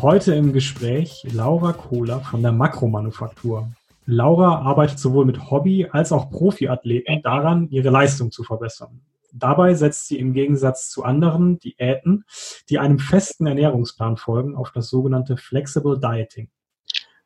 [0.00, 3.68] Heute im Gespräch Laura Kohler von der Makromanufaktur.
[4.06, 9.00] Laura arbeitet sowohl mit Hobby- als auch Profiathleten daran, ihre Leistung zu verbessern.
[9.32, 12.24] Dabei setzt sie im Gegensatz zu anderen Diäten,
[12.70, 16.48] die einem festen Ernährungsplan folgen, auf das sogenannte Flexible Dieting.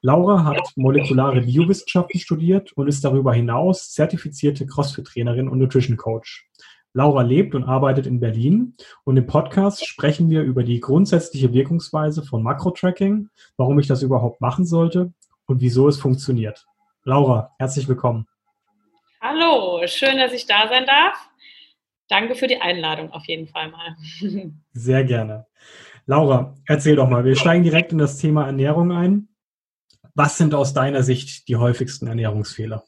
[0.01, 6.49] Laura hat molekulare Biowissenschaften studiert und ist darüber hinaus zertifizierte CrossFit-Trainerin und Nutrition Coach.
[6.95, 8.75] Laura lebt und arbeitet in Berlin
[9.05, 14.43] und im Podcast sprechen wir über die grundsätzliche Wirkungsweise von Makro-Tracking, warum ich das überhaupt
[14.43, 15.13] machen sollte
[15.47, 16.67] und wieso es funktioniert.
[17.05, 18.27] Laura, herzlich willkommen.
[19.23, 21.17] Hallo, schön, dass ich da sein darf.
[22.09, 23.97] Danke für die Einladung auf jeden Fall mal.
[24.75, 25.47] Sehr gerne.
[26.05, 29.29] Laura, erzähl doch mal, wir steigen direkt in das Thema Ernährung ein.
[30.15, 32.85] Was sind aus deiner Sicht die häufigsten Ernährungsfehler?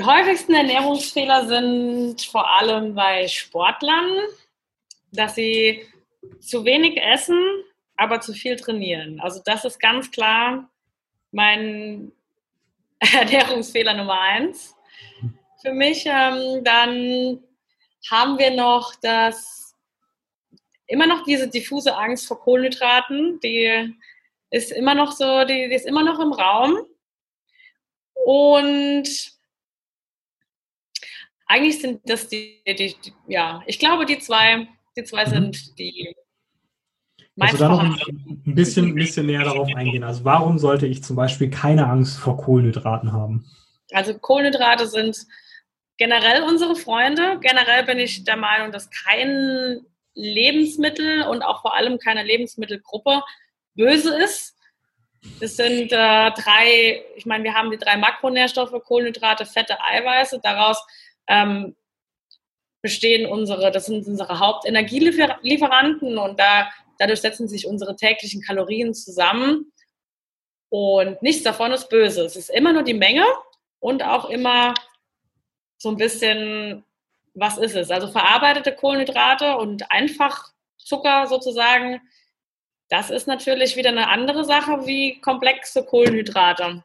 [0.00, 4.08] Die häufigsten Ernährungsfehler sind vor allem bei Sportlern,
[5.12, 5.86] dass sie
[6.40, 7.38] zu wenig essen,
[7.98, 9.20] aber zu viel trainieren.
[9.20, 10.70] Also das ist ganz klar
[11.32, 12.12] mein
[13.12, 14.74] Ernährungsfehler Nummer eins
[15.60, 16.06] für mich.
[16.06, 17.44] Ähm, dann
[18.10, 19.76] haben wir noch das
[20.86, 23.94] immer noch diese diffuse Angst vor Kohlenhydraten, die
[24.48, 26.86] ist immer noch so, die, die ist immer noch im Raum.
[28.24, 29.38] Und
[31.50, 35.30] eigentlich sind das die, die, die, ja, ich glaube, die zwei, die zwei mhm.
[35.30, 36.14] sind die
[37.38, 40.04] also da noch ein, bisschen, ein bisschen näher darauf eingehen.
[40.04, 43.46] Also warum sollte ich zum Beispiel keine Angst vor Kohlenhydraten haben?
[43.92, 45.16] Also Kohlenhydrate sind
[45.96, 47.38] generell unsere Freunde.
[47.40, 49.80] Generell bin ich der Meinung, dass kein
[50.14, 53.22] Lebensmittel und auch vor allem keine Lebensmittelgruppe
[53.74, 54.56] böse ist.
[55.40, 60.40] Es sind äh, drei, ich meine, wir haben die drei Makronährstoffe, Kohlenhydrate, Fette, Eiweiße.
[60.42, 60.82] Daraus
[61.30, 61.76] ähm,
[62.82, 69.72] bestehen unsere, das sind unsere Hauptenergielieferanten und da, dadurch setzen sich unsere täglichen Kalorien zusammen.
[70.70, 72.24] Und nichts davon ist böse.
[72.24, 73.24] Es ist immer nur die Menge
[73.80, 74.74] und auch immer
[75.78, 76.84] so ein bisschen,
[77.34, 77.90] was ist es?
[77.90, 82.00] Also verarbeitete Kohlenhydrate und einfach Zucker sozusagen,
[82.88, 86.82] das ist natürlich wieder eine andere Sache wie komplexe Kohlenhydrate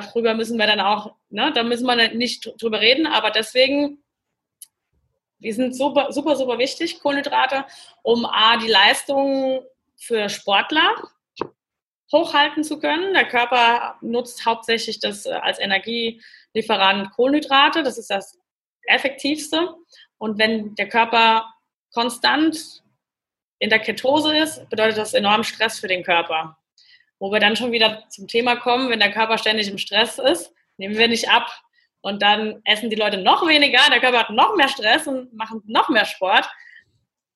[0.00, 4.02] darüber müssen wir dann auch, ne, da müssen wir nicht drüber reden, aber deswegen,
[5.38, 7.64] die sind super, super, super wichtig, Kohlenhydrate,
[8.02, 9.62] um A, die Leistung
[9.96, 10.94] für Sportler
[12.12, 13.14] hochhalten zu können.
[13.14, 18.38] Der Körper nutzt hauptsächlich das äh, als Energielieferant Kohlenhydrate, das ist das
[18.84, 19.74] effektivste.
[20.18, 21.52] Und wenn der Körper
[21.92, 22.82] konstant
[23.58, 26.58] in der Ketose ist, bedeutet das enorm Stress für den Körper.
[27.22, 30.52] Wo wir dann schon wieder zum Thema kommen, wenn der Körper ständig im Stress ist,
[30.76, 31.46] nehmen wir nicht ab.
[32.00, 35.62] Und dann essen die Leute noch weniger, der Körper hat noch mehr Stress und machen
[35.66, 36.50] noch mehr Sport.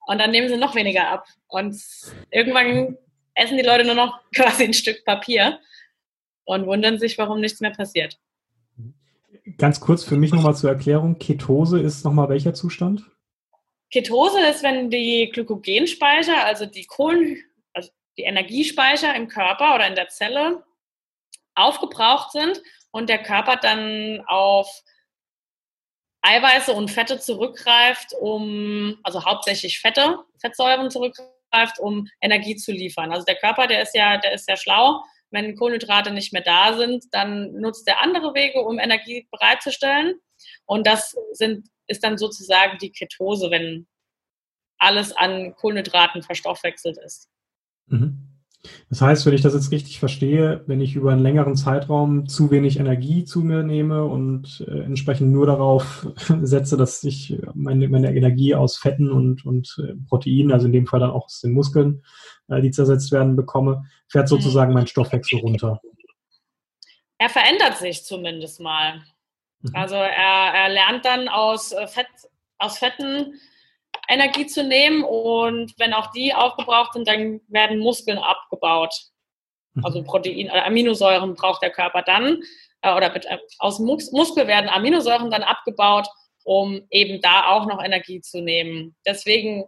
[0.09, 1.29] Und dann nehmen sie noch weniger ab.
[1.47, 1.81] Und
[2.33, 2.99] irgendwann
[3.35, 5.61] essen die Leute nur noch quasi ein Stück Papier
[6.47, 8.19] und wundern sich, warum nichts mehr passiert.
[9.57, 11.17] Ganz kurz für mich nochmal zur Erklärung.
[11.21, 13.09] Ketose ist nochmal welcher Zustand?
[13.93, 17.41] Ketose ist, wenn die Glykogenspeicher, also die Kohlen,
[18.19, 20.65] die Energiespeicher im Körper oder in der Zelle
[21.55, 24.83] aufgebraucht sind und der Körper dann auf
[26.23, 33.13] Eiweiße und Fette zurückgreift, um, also hauptsächlich Fette, Fettsäuren zurückgreift, um Energie zu liefern.
[33.13, 35.05] Also der Körper, der ist ja, der ist ja schlau.
[35.31, 40.21] Wenn Kohlenhydrate nicht mehr da sind, dann nutzt er andere Wege, um Energie bereitzustellen.
[40.65, 43.87] Und das sind, ist dann sozusagen die Ketose, wenn
[44.79, 47.29] alles an Kohlenhydraten verstoffwechselt ist.
[47.87, 48.27] Mhm.
[48.89, 52.51] Das heißt, wenn ich das jetzt richtig verstehe, wenn ich über einen längeren Zeitraum zu
[52.51, 56.07] wenig Energie zu mir nehme und äh, entsprechend nur darauf
[56.43, 60.87] setze, dass ich meine, meine Energie aus Fetten und, und äh, Proteinen, also in dem
[60.87, 62.03] Fall dann auch aus den Muskeln,
[62.49, 65.81] äh, die zersetzt werden, bekomme, fährt sozusagen mein Stoffwechsel runter.
[67.19, 69.03] Er verändert sich zumindest mal.
[69.63, 69.71] Mhm.
[69.75, 72.09] Also er, er lernt dann aus, äh, Fett,
[72.59, 73.35] aus Fetten
[74.09, 78.95] Energie zu nehmen und wenn auch die aufgebraucht sind, dann werden Muskeln abgebaut.
[79.75, 79.85] Mhm.
[79.85, 82.43] Also Protein, oder äh, Aminosäuren braucht der Körper dann
[82.83, 86.09] äh, oder mit, äh, aus Mus Muskel werden Aminosäuren dann abgebaut,
[86.45, 88.95] um eben da auch noch Energie zu nehmen.
[89.05, 89.65] Deswegen,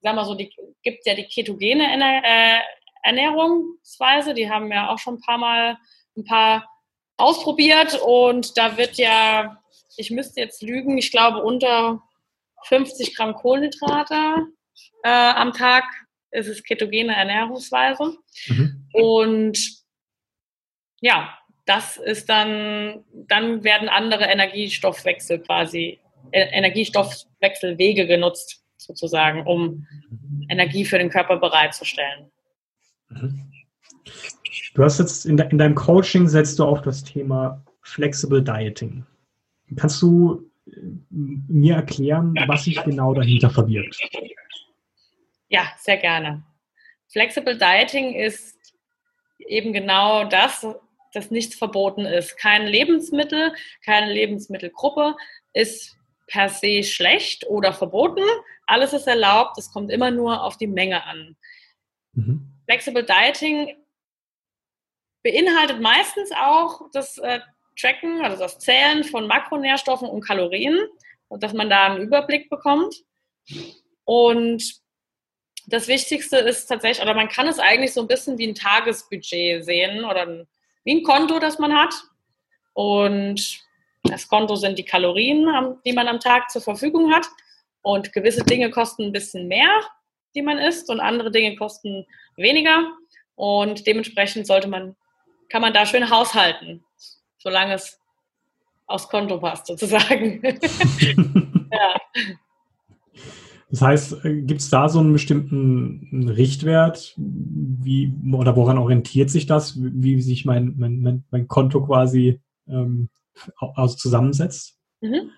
[0.00, 0.52] sagen wir so, die,
[0.82, 2.60] gibt ja die ketogene Ener äh,
[3.02, 4.34] Ernährungsweise.
[4.34, 5.78] Die haben ja auch schon ein paar Mal
[6.16, 6.68] ein paar
[7.16, 9.62] ausprobiert und da wird ja,
[9.96, 12.02] ich müsste jetzt lügen, ich glaube unter
[12.64, 14.46] 50 Gramm Kohlenhydrate
[15.02, 15.84] äh, am Tag
[16.30, 18.16] ist es ketogene Ernährungsweise.
[18.48, 18.88] Mhm.
[18.92, 19.58] Und
[21.00, 26.00] ja, das ist dann, dann werden andere Energiestoffwechsel quasi,
[26.32, 29.86] äh, Energiestoffwechselwege genutzt, sozusagen, um
[30.48, 32.30] Energie für den Körper bereitzustellen.
[33.08, 33.50] Mhm.
[34.74, 39.06] Du hast jetzt in, de, in deinem Coaching setzt du auf das Thema Flexible Dieting.
[39.76, 44.00] Kannst du mir erklären, was sich genau dahinter verbirgt?
[45.48, 46.42] Ja, sehr gerne.
[47.08, 48.56] Flexible Dieting ist
[49.38, 50.66] eben genau das,
[51.12, 52.36] dass nichts verboten ist.
[52.36, 55.16] Kein Lebensmittel, keine Lebensmittelgruppe
[55.52, 55.96] ist
[56.26, 58.24] per se schlecht oder verboten.
[58.66, 61.36] Alles ist erlaubt, es kommt immer nur auf die Menge an.
[62.14, 62.50] Mhm.
[62.64, 63.76] Flexible Dieting
[65.22, 67.40] beinhaltet meistens auch das äh,
[67.78, 70.78] Tracken, also das Zählen von Makronährstoffen und Kalorien
[71.40, 72.94] dass man da einen Überblick bekommt.
[74.04, 74.76] Und
[75.66, 79.64] das Wichtigste ist tatsächlich, oder man kann es eigentlich so ein bisschen wie ein Tagesbudget
[79.64, 80.46] sehen oder
[80.84, 81.94] wie ein Konto, das man hat.
[82.74, 83.60] Und
[84.02, 85.46] das Konto sind die Kalorien,
[85.84, 87.26] die man am Tag zur Verfügung hat.
[87.82, 89.70] Und gewisse Dinge kosten ein bisschen mehr,
[90.34, 92.06] die man isst, und andere Dinge kosten
[92.36, 92.86] weniger.
[93.34, 94.96] Und dementsprechend sollte man
[95.50, 96.84] kann man da schön haushalten,
[97.44, 98.00] solange es
[98.86, 100.42] aufs Konto passt, sozusagen.
[101.72, 101.96] ja.
[103.70, 107.14] Das heißt, äh, gibt es da so einen bestimmten Richtwert?
[107.16, 113.08] Wie, oder woran orientiert sich das, wie sich mein, mein, mein Konto quasi ähm,
[113.58, 114.78] also zusammensetzt?
[115.00, 115.30] Mhm.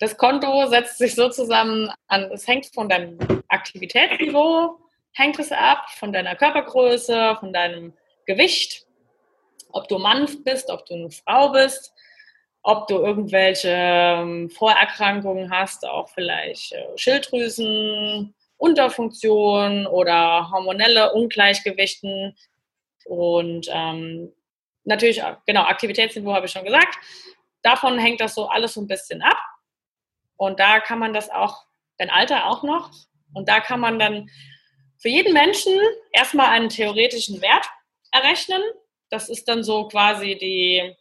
[0.00, 3.18] Das Konto setzt sich so zusammen an, es hängt von deinem
[3.48, 4.78] Aktivitätsniveau,
[5.12, 7.92] hängt es ab, von deiner Körpergröße, von deinem
[8.26, 8.87] Gewicht
[9.70, 11.92] ob du Mann bist, ob du eine Frau bist,
[12.62, 22.36] ob du irgendwelche ähm, Vorerkrankungen hast, auch vielleicht äh, Schilddrüsen, Unterfunktion oder hormonelle Ungleichgewichten
[23.08, 24.32] und ähm,
[24.84, 26.98] natürlich, äh, genau, Aktivitätsniveau habe ich schon gesagt.
[27.62, 29.38] Davon hängt das so alles so ein bisschen ab.
[30.36, 31.64] Und da kann man das auch,
[31.96, 32.90] dein Alter auch noch.
[33.34, 34.30] Und da kann man dann
[34.98, 35.72] für jeden Menschen
[36.12, 37.66] erstmal einen theoretischen Wert
[38.12, 38.62] errechnen
[39.10, 40.94] das ist dann so quasi die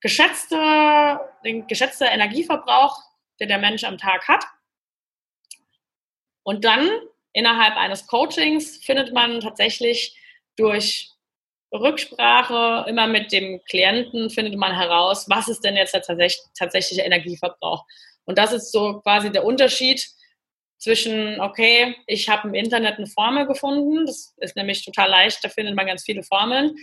[0.00, 2.96] geschätzte, den geschätzte Energieverbrauch,
[3.40, 4.44] den der Mensch am Tag hat.
[6.42, 6.88] Und dann
[7.32, 10.16] innerhalb eines Coachings findet man tatsächlich
[10.56, 11.12] durch
[11.72, 17.84] Rücksprache immer mit dem Klienten findet man heraus, was ist denn jetzt der tatsächliche Energieverbrauch.
[18.24, 20.02] Und das ist so quasi der Unterschied
[20.78, 25.48] zwischen, okay, ich habe im Internet eine Formel gefunden, das ist nämlich total leicht, da
[25.48, 26.76] findet man ganz viele Formeln.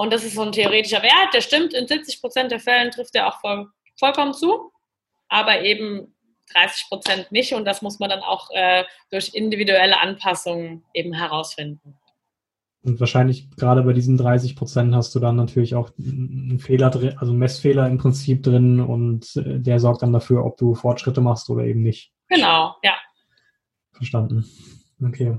[0.00, 3.14] Und das ist so ein theoretischer Wert, der stimmt, in 70 Prozent der Fällen trifft
[3.14, 3.68] er auch voll,
[3.98, 4.72] vollkommen zu,
[5.28, 6.14] aber eben
[6.54, 11.98] 30 Prozent nicht und das muss man dann auch äh, durch individuelle Anpassungen eben herausfinden.
[12.82, 17.18] Und wahrscheinlich gerade bei diesen 30 Prozent hast du dann natürlich auch einen Fehler drin,
[17.18, 21.20] also einen Messfehler im Prinzip drin und äh, der sorgt dann dafür, ob du Fortschritte
[21.20, 22.10] machst oder eben nicht.
[22.28, 22.94] Genau, ja.
[23.92, 24.46] Verstanden.
[25.04, 25.38] Okay.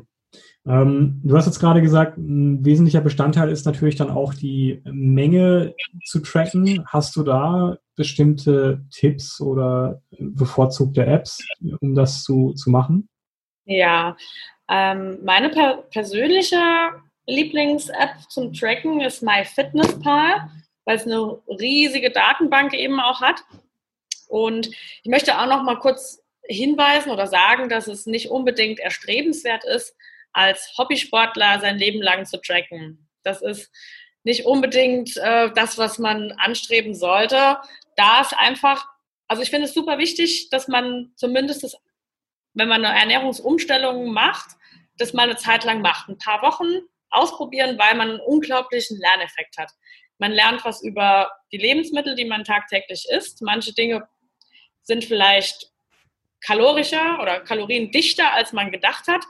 [0.65, 5.73] Ähm, du hast jetzt gerade gesagt, ein wesentlicher Bestandteil ist natürlich dann auch die Menge
[6.05, 6.85] zu tracken.
[6.87, 11.39] Hast du da bestimmte Tipps oder bevorzugte Apps,
[11.81, 13.09] um das zu, zu machen?
[13.65, 14.15] Ja,
[14.69, 16.59] ähm, meine per persönliche
[17.27, 20.49] Lieblings-App zum Tracken ist MyFitnessPal,
[20.85, 23.43] weil es eine riesige Datenbank eben auch hat.
[24.27, 24.67] Und
[25.03, 29.95] ich möchte auch noch mal kurz hinweisen oder sagen, dass es nicht unbedingt erstrebenswert ist,
[30.33, 33.09] als Hobbysportler sein Leben lang zu tracken.
[33.23, 33.71] Das ist
[34.23, 37.57] nicht unbedingt äh, das, was man anstreben sollte.
[37.95, 38.85] Da ist einfach,
[39.27, 41.75] also ich finde es super wichtig, dass man zumindest, das,
[42.53, 44.55] wenn man eine Ernährungsumstellung macht,
[44.97, 46.07] das mal eine Zeit lang macht.
[46.09, 49.71] Ein paar Wochen ausprobieren, weil man einen unglaublichen Lerneffekt hat.
[50.17, 53.41] Man lernt was über die Lebensmittel, die man tagtäglich isst.
[53.41, 54.07] Manche Dinge
[54.83, 55.71] sind vielleicht
[56.41, 59.23] kalorischer oder kaloriendichter, als man gedacht hat.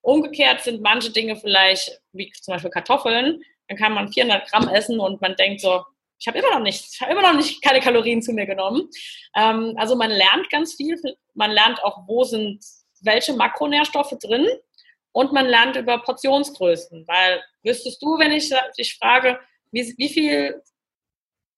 [0.00, 4.98] Umgekehrt sind manche Dinge vielleicht, wie zum Beispiel Kartoffeln, dann kann man 400 Gramm essen
[5.00, 5.84] und man denkt so,
[6.18, 8.88] ich habe immer noch nicht, ich habe immer noch nicht keine Kalorien zu mir genommen.
[9.36, 10.96] Ähm, also man lernt ganz viel,
[11.34, 12.64] man lernt auch, wo sind
[13.02, 14.46] welche Makronährstoffe drin
[15.12, 19.38] und man lernt über Portionsgrößen, weil wüsstest du, wenn ich dich frage,
[19.70, 20.62] wie, wie viel,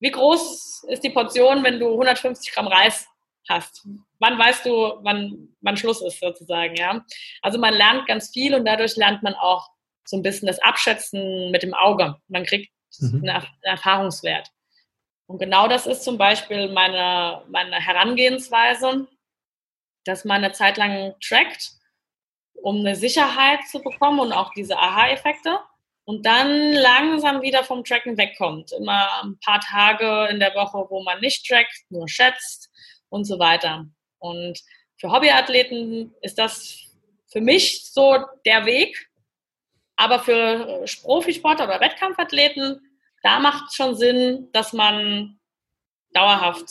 [0.00, 3.06] wie groß ist die Portion, wenn du 150 Gramm Reis
[3.48, 3.86] hast.
[4.18, 4.70] Wann weißt du,
[5.02, 7.04] wann, wann Schluss ist sozusagen, ja?
[7.42, 9.68] Also man lernt ganz viel und dadurch lernt man auch
[10.04, 12.16] so ein bisschen das Abschätzen mit dem Auge.
[12.28, 13.28] Man kriegt mhm.
[13.28, 14.48] einen Erfahrungswert.
[15.26, 19.06] Und genau das ist zum Beispiel meine, meine Herangehensweise,
[20.04, 21.70] dass man eine Zeit lang trackt,
[22.54, 25.60] um eine Sicherheit zu bekommen und auch diese Aha-Effekte
[26.04, 28.72] und dann langsam wieder vom Tracken wegkommt.
[28.72, 32.69] Immer ein paar Tage in der Woche, wo man nicht trackt, nur schätzt
[33.10, 33.86] und so weiter.
[34.18, 34.58] Und
[34.98, 36.78] für Hobbyathleten ist das
[37.30, 39.08] für mich so der Weg.
[39.96, 42.80] Aber für Profisportler oder Wettkampfathleten,
[43.22, 45.38] da macht es schon Sinn, dass man
[46.12, 46.66] dauerhaft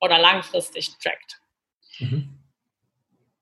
[0.00, 1.40] oder langfristig trackt.
[1.98, 2.40] Mhm.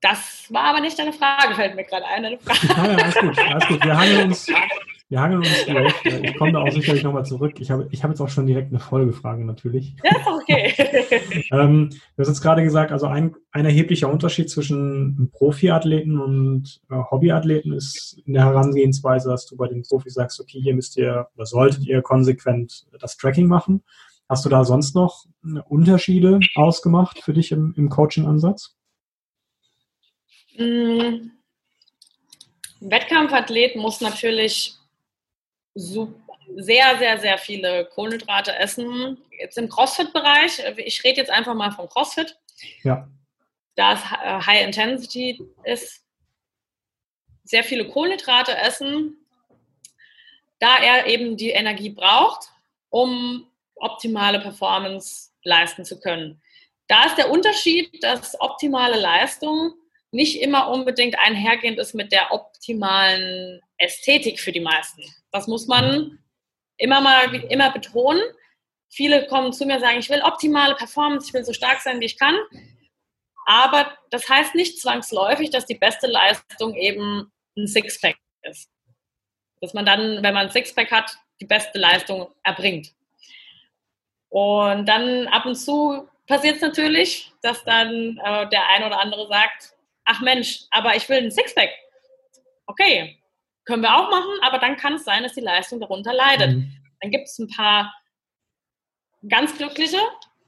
[0.01, 2.25] Das war aber nicht deine Frage, fällt mir gerade ein.
[2.25, 2.67] Eine Frage.
[2.67, 3.83] Ja, alles gut, alles gut.
[3.83, 4.47] Wir hangeln uns,
[5.09, 5.93] wir hangeln uns durch.
[6.23, 7.59] Ich komme da auch sicherlich nochmal zurück.
[7.59, 9.95] Ich habe ich hab jetzt auch schon direkt eine Folgefrage natürlich.
[10.03, 10.73] Ja, okay.
[11.51, 16.95] ähm, du hast jetzt gerade gesagt, also ein, ein erheblicher Unterschied zwischen Profiathleten und äh,
[16.95, 21.27] Hobbyathleten ist in der Herangehensweise, dass du bei den Profis sagst, okay, hier müsst ihr
[21.35, 23.83] oder solltet ihr konsequent das Tracking machen.
[24.27, 25.25] Hast du da sonst noch
[25.69, 28.75] Unterschiede ausgemacht für dich im, im Coaching-Ansatz?
[30.59, 31.31] Ein
[32.79, 34.78] Wettkampfathlet muss natürlich
[35.79, 39.17] sehr, sehr, sehr viele Kohlenhydrate essen.
[39.39, 42.37] Jetzt im CrossFit-Bereich, ich rede jetzt einfach mal vom CrossFit.
[42.83, 43.07] Ja.
[43.75, 46.03] Da es äh, High Intensity ist,
[47.43, 49.25] sehr viele Kohlenhydrate essen,
[50.59, 52.49] da er eben die Energie braucht,
[52.89, 56.41] um optimale Performance leisten zu können.
[56.87, 59.73] Da ist der Unterschied, dass optimale Leistung
[60.11, 65.03] nicht immer unbedingt einhergehend ist mit der optimalen Ästhetik für die meisten.
[65.31, 66.19] Das muss man
[66.77, 68.21] immer mal immer betonen.
[68.89, 71.99] Viele kommen zu mir und sagen, ich will optimale Performance, ich will so stark sein,
[71.99, 72.35] wie ich kann.
[73.45, 78.69] Aber das heißt nicht zwangsläufig, dass die beste Leistung eben ein Sixpack ist.
[79.61, 82.93] Dass man dann, wenn man ein Sixpack hat, die beste Leistung erbringt.
[84.29, 89.27] Und dann ab und zu passiert es natürlich, dass dann äh, der ein oder andere
[89.27, 91.69] sagt, ach Mensch, aber ich will ein Sixpack.
[92.67, 93.18] Okay,
[93.69, 96.55] können wir auch machen, aber dann kann es sein, dass die Leistung darunter leidet.
[96.55, 96.75] Mhm.
[97.01, 97.93] Dann gibt es ein paar
[99.29, 99.99] ganz Glückliche,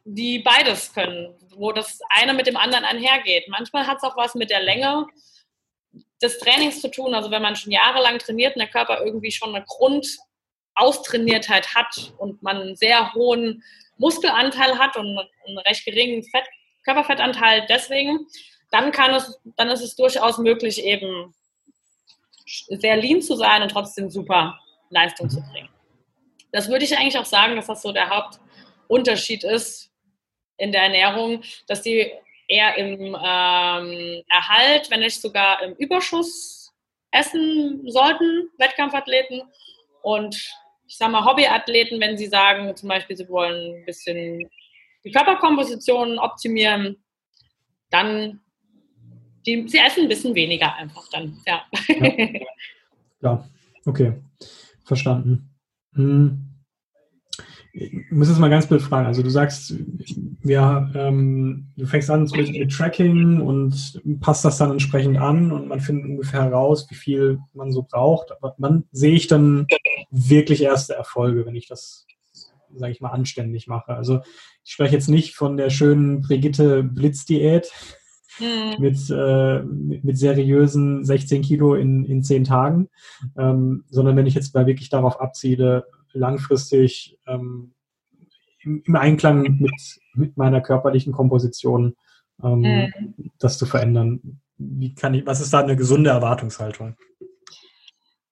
[0.05, 3.47] die beides können, wo das eine mit dem anderen einhergeht.
[3.47, 5.05] Manchmal hat es auch was mit der Länge
[6.19, 7.13] des Trainings zu tun.
[7.13, 12.41] Also wenn man schon jahrelang trainiert und der Körper irgendwie schon eine Grundaustrainiertheit hat und
[12.41, 13.63] man einen sehr hohen
[13.97, 16.47] Muskelanteil hat und einen recht geringen Fett,
[16.85, 18.25] Körperfettanteil deswegen,
[18.71, 21.35] dann kann es, dann ist es durchaus möglich, eben
[22.69, 25.69] sehr lean zu sein und trotzdem super Leistung zu bringen.
[26.51, 29.91] Das würde ich eigentlich auch sagen, dass das so der Hauptunterschied ist
[30.57, 32.11] in der Ernährung, dass die
[32.47, 36.73] eher im ähm, Erhalt, wenn nicht sogar im Überschuss
[37.11, 39.41] essen sollten, Wettkampfathleten.
[40.01, 40.35] Und
[40.87, 44.49] ich sage mal Hobbyathleten, wenn sie sagen, zum Beispiel, sie wollen ein bisschen
[45.03, 47.01] die Körperkomposition optimieren,
[47.89, 48.41] dann
[49.45, 51.61] die, sie essen ein bisschen weniger einfach dann, ja.
[51.87, 52.39] ja.
[53.19, 53.49] Klar,
[53.85, 54.13] okay,
[54.85, 55.49] verstanden.
[55.93, 56.47] Hm.
[57.73, 59.07] Ich muss jetzt mal ganz blöd fragen.
[59.07, 59.73] Also du sagst,
[60.43, 65.69] ja, ähm, du fängst an mit, mit, Tracking und passt das dann entsprechend an und
[65.69, 68.31] man findet ungefähr heraus, wie viel man so braucht.
[68.33, 69.67] Aber wann sehe ich dann
[70.09, 72.07] wirklich erste Erfolge, wenn ich das,
[72.75, 73.93] sage ich mal, anständig mache?
[73.93, 74.19] Also
[74.65, 77.71] ich spreche jetzt nicht von der schönen Brigitte Blitzdiät,
[78.39, 78.75] mhm.
[78.79, 82.89] mit, äh, mit, seriösen 16 Kilo in, in 10 Tagen,
[83.37, 87.73] ähm, sondern wenn ich jetzt mal wirklich darauf abziele, langfristig ähm,
[88.59, 91.95] im, im, Einklang mit, mit meiner körperlichen Komposition
[92.43, 93.31] ähm, mhm.
[93.39, 94.41] das zu verändern.
[94.57, 96.95] Wie kann ich, was ist da eine gesunde Erwartungshaltung?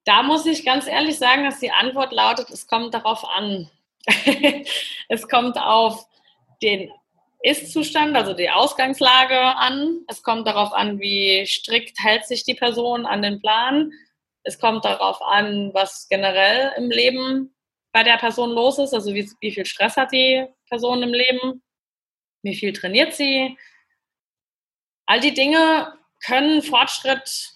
[0.06, 3.70] Da muss ich ganz ehrlich sagen, dass die Antwort lautet, es kommt darauf an.
[5.10, 6.08] es kommt auf
[6.62, 6.90] den
[7.42, 10.02] ist-Zustand, also die Ausgangslage an.
[10.08, 13.92] Es kommt darauf an, wie strikt hält sich die Person an den Plan.
[14.44, 17.56] Es kommt darauf an, was generell im Leben
[17.92, 21.64] bei der Person los ist, also wie, wie viel Stress hat die Person im Leben,
[22.44, 23.58] wie viel trainiert sie.
[25.06, 25.94] All die Dinge
[26.26, 27.54] können Fortschritt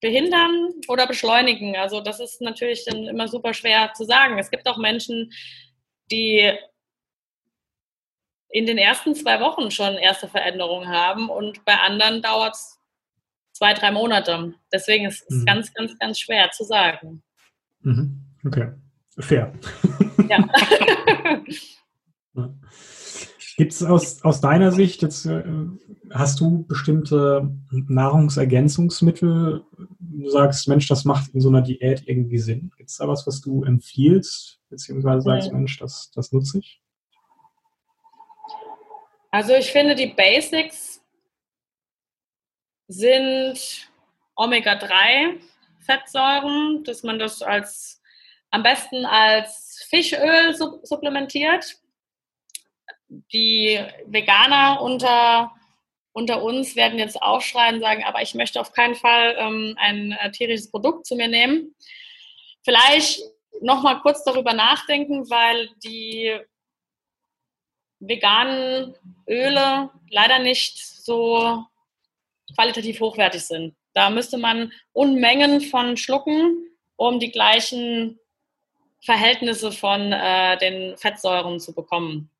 [0.00, 1.76] behindern oder beschleunigen.
[1.76, 4.38] Also das ist natürlich dann immer super schwer zu sagen.
[4.38, 5.32] Es gibt auch Menschen,
[6.10, 6.52] die
[8.54, 12.78] in den ersten zwei Wochen schon erste Veränderungen haben und bei anderen dauert es
[13.50, 14.54] zwei, drei Monate.
[14.72, 15.44] Deswegen ist es mhm.
[15.44, 17.24] ganz, ganz, ganz schwer zu sagen.
[17.80, 18.20] Mhm.
[18.46, 18.68] Okay,
[19.18, 19.52] fair.
[20.28, 20.48] Ja.
[23.56, 25.42] Gibt es aus, aus deiner Sicht, jetzt äh,
[26.10, 29.64] hast du bestimmte Nahrungsergänzungsmittel,
[29.98, 32.70] du sagst, Mensch, das macht in so einer Diät irgendwie Sinn?
[32.76, 35.52] Gibt es da was, was du empfiehlst, beziehungsweise sagst.
[35.52, 36.83] Mensch, das, das nutze ich?
[39.34, 41.02] Also ich finde, die Basics
[42.86, 43.58] sind
[44.36, 48.00] Omega-3-Fettsäuren, dass man das als
[48.52, 51.80] am besten als Fischöl supplementiert.
[53.08, 55.50] Die Veganer unter,
[56.12, 60.12] unter uns werden jetzt aufschreien und sagen, aber ich möchte auf keinen Fall ähm, ein
[60.12, 61.74] äh, tierisches Produkt zu mir nehmen.
[62.62, 63.20] Vielleicht
[63.62, 66.38] noch mal kurz darüber nachdenken, weil die
[68.08, 68.94] veganen
[69.28, 71.64] Öle leider nicht so
[72.54, 73.74] qualitativ hochwertig sind.
[73.94, 78.18] Da müsste man Unmengen von schlucken, um die gleichen
[79.00, 82.30] Verhältnisse von äh, den Fettsäuren zu bekommen.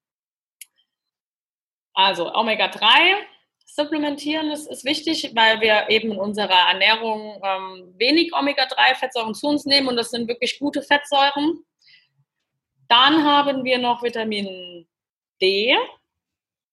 [1.92, 3.16] Also Omega-3
[3.66, 9.64] supplementieren ist, ist, wichtig, weil wir eben in unserer Ernährung ähm, wenig Omega-3-Fettsäuren zu uns
[9.64, 11.64] nehmen und das sind wirklich gute Fettsäuren.
[12.88, 14.86] Dann haben wir noch Vitamin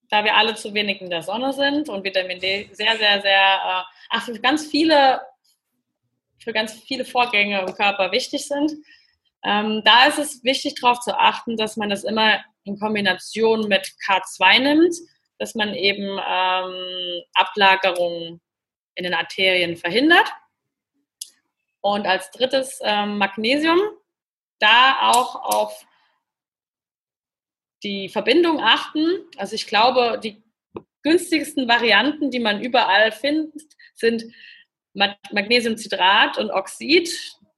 [0.10, 3.56] Da wir alle zu wenig in der Sonne sind und Vitamin D sehr, sehr, sehr,
[3.56, 5.22] äh, ach, für ganz viele,
[6.40, 8.72] für ganz viele Vorgänge im Körper wichtig sind.
[9.44, 13.92] Ähm, da ist es wichtig, darauf zu achten, dass man das immer in Kombination mit
[14.06, 14.96] K2 nimmt,
[15.40, 18.42] dass man eben ähm, Ablagerungen
[18.96, 20.32] in den Arterien verhindert.
[21.82, 23.80] Und als drittes ähm, Magnesium,
[24.60, 25.86] da auch auf
[27.84, 29.06] die Verbindung achten.
[29.38, 30.42] Also ich glaube, die
[31.04, 33.62] günstigsten Varianten, die man überall findet,
[33.96, 34.24] sind
[34.94, 37.10] Magnesiumcitrat und Oxid.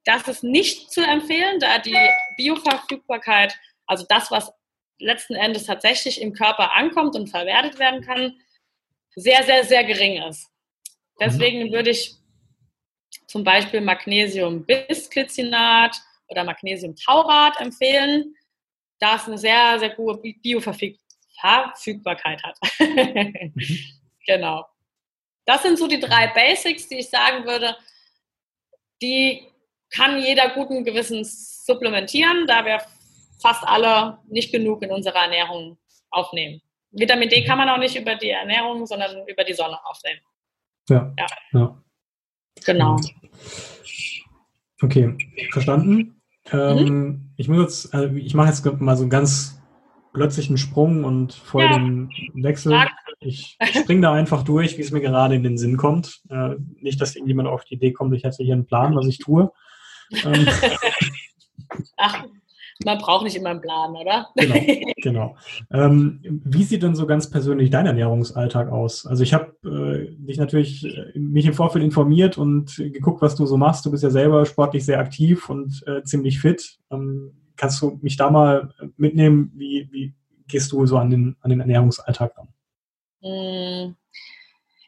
[0.06, 1.98] Das ist nicht zu empfehlen, da die
[2.38, 4.52] Bioverfügbarkeit, also das, was
[5.00, 8.38] letzten Endes tatsächlich im Körper ankommt und verwertet werden kann,
[9.16, 10.50] sehr, sehr, sehr gering ist.
[11.20, 11.72] Deswegen mhm.
[11.72, 12.16] würde ich
[13.28, 18.36] zum Beispiel Magnesium-Bisglycinat oder Magnesium-Taurat empfehlen
[19.04, 22.58] da es eine sehr, sehr gute Bioverfügbarkeit hat.
[22.80, 23.54] mhm.
[24.26, 24.66] Genau.
[25.46, 27.76] Das sind so die drei Basics, die ich sagen würde,
[29.02, 29.46] die
[29.90, 32.82] kann jeder guten Gewissens supplementieren, da wir
[33.42, 35.78] fast alle nicht genug in unserer Ernährung
[36.10, 36.62] aufnehmen.
[36.92, 40.22] Vitamin D kann man auch nicht über die Ernährung, sondern über die Sonne aufnehmen.
[40.88, 41.14] Ja.
[41.20, 41.28] ja.
[41.52, 41.84] ja.
[42.66, 42.96] Genau.
[44.82, 45.18] Okay,
[45.52, 46.23] verstanden.
[46.54, 47.30] Ähm, mhm.
[47.36, 49.62] Ich muss jetzt, also ich mache jetzt mal so einen ganz
[50.14, 51.78] plötzlichen Sprung und voll ja.
[51.78, 52.86] den Wechsel.
[53.20, 56.22] Ich springe da einfach durch, wie es mir gerade in den Sinn kommt.
[56.30, 59.18] Äh, nicht, dass irgendjemand auf die Idee kommt, ich hätte hier einen Plan, was ich
[59.18, 59.52] tue.
[60.24, 60.48] Ähm,
[61.98, 62.26] Ach,
[62.86, 64.30] man braucht nicht immer einen Plan, oder?
[64.36, 64.56] Genau,
[64.98, 65.36] genau.
[65.72, 69.06] Ähm, wie sieht denn so ganz persönlich dein Ernährungsalltag aus?
[69.06, 73.46] Also ich habe äh, dich natürlich äh, mich im Vorfeld informiert und geguckt, was du
[73.46, 73.86] so machst.
[73.86, 76.78] Du bist ja selber sportlich sehr aktiv und äh, ziemlich fit.
[76.92, 79.52] Ähm, kannst du mich da mal mitnehmen?
[79.56, 80.14] Wie, wie
[80.48, 82.48] gehst du so an den, an den Ernährungsalltag an?
[83.22, 83.96] Hm.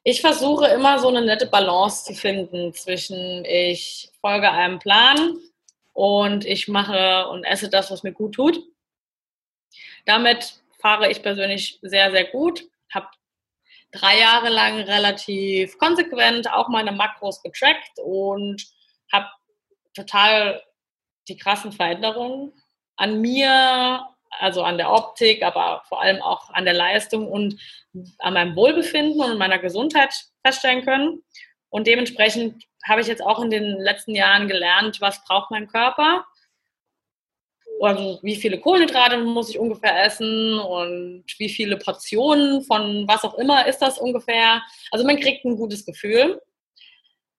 [0.07, 5.37] Ich versuche immer so eine nette Balance zu finden zwischen ich folge einem Plan,
[5.95, 8.61] und ich mache und esse das, was mir gut tut.
[10.05, 12.65] Damit fahre ich persönlich sehr, sehr gut.
[12.93, 13.07] Habe
[13.91, 18.61] drei Jahre lang relativ konsequent auch meine Makros getrackt und
[19.11, 19.27] habe
[19.95, 20.61] total
[21.29, 22.51] die krassen Veränderungen
[22.97, 27.57] an mir, also an der Optik, aber vor allem auch an der Leistung und
[28.19, 30.13] an meinem Wohlbefinden und meiner Gesundheit
[30.45, 31.23] feststellen können.
[31.69, 36.25] Und dementsprechend habe ich jetzt auch in den letzten Jahren gelernt, was braucht mein Körper.
[37.81, 43.33] Also wie viele Kohlenhydrate muss ich ungefähr essen und wie viele Portionen von was auch
[43.35, 44.61] immer ist das ungefähr.
[44.91, 46.41] Also man kriegt ein gutes Gefühl.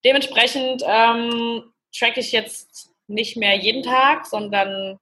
[0.04, 4.98] Dementsprechend ähm, track ich jetzt nicht mehr jeden Tag, sondern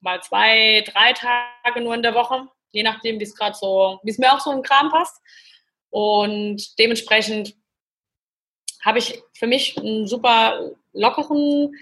[0.00, 4.10] mal zwei, drei Tage nur in der Woche, je nachdem, wie es gerade so, wie
[4.10, 5.20] es mir auch so im Kram passt.
[5.90, 7.54] Und dementsprechend
[8.88, 11.74] habe ich für mich einen super lockeren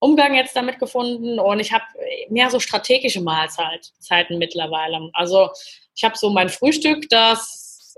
[0.00, 1.84] Umgang jetzt damit gefunden und ich habe
[2.28, 5.10] mehr so strategische Mahlzeiten mittlerweile.
[5.12, 5.50] Also
[5.94, 7.94] ich habe so mein Frühstück, das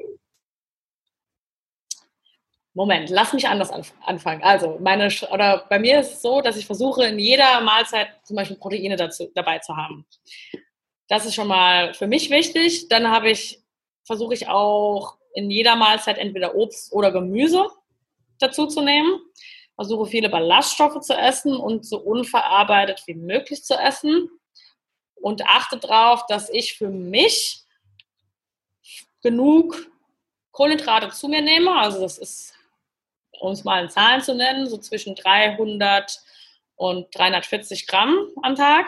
[2.74, 3.70] Moment, lass mich anders
[4.04, 4.42] anfangen.
[4.42, 8.36] Also meine oder bei mir ist es so, dass ich versuche in jeder Mahlzeit zum
[8.36, 10.06] Beispiel Proteine dazu, dabei zu haben.
[11.08, 12.88] Das ist schon mal für mich wichtig.
[12.88, 13.60] Dann habe ich
[14.04, 17.68] versuche ich auch in jeder Mahlzeit entweder Obst oder Gemüse
[18.40, 19.20] dazu zu nehmen.
[19.74, 24.28] Versuche viele Ballaststoffe zu essen und so unverarbeitet wie möglich zu essen.
[25.14, 27.62] Und achte darauf, dass ich für mich
[29.22, 29.90] genug
[30.52, 31.72] Kohlenhydrate zu mir nehme.
[31.72, 32.54] Also das ist
[33.40, 36.20] um es mal in Zahlen zu nennen, so zwischen 300
[36.76, 38.86] und 340 Gramm am Tag.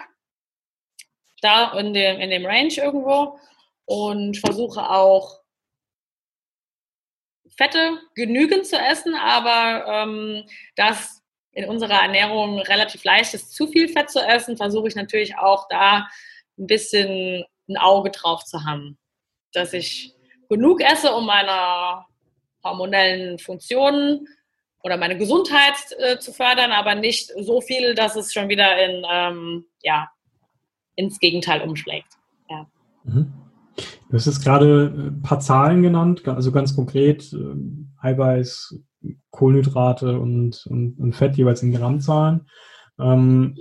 [1.41, 3.39] Da in dem, in dem Range irgendwo.
[3.85, 5.41] Und versuche auch
[7.57, 10.45] Fette genügend zu essen, aber ähm,
[10.77, 15.37] das in unserer Ernährung relativ leicht ist, zu viel Fett zu essen, versuche ich natürlich
[15.37, 16.09] auch da
[16.59, 18.99] ein bisschen ein Auge drauf zu haben,
[19.53, 20.15] dass ich
[20.49, 22.05] genug esse, um meine
[22.65, 24.27] hormonellen Funktionen
[24.83, 29.05] oder meine Gesundheit äh, zu fördern, aber nicht so viel, dass es schon wieder in,
[29.11, 30.11] ähm, ja,
[30.97, 32.13] ins Gegenteil umschlägt.
[32.49, 32.67] Ja.
[33.05, 33.42] Mhm.
[34.13, 38.79] Du hast jetzt gerade ein paar Zahlen genannt, also ganz konkret äh, Eiweiß,
[39.31, 42.47] Kohlenhydrate und, und, und, Fett jeweils in Grammzahlen.
[43.01, 43.57] Ähm,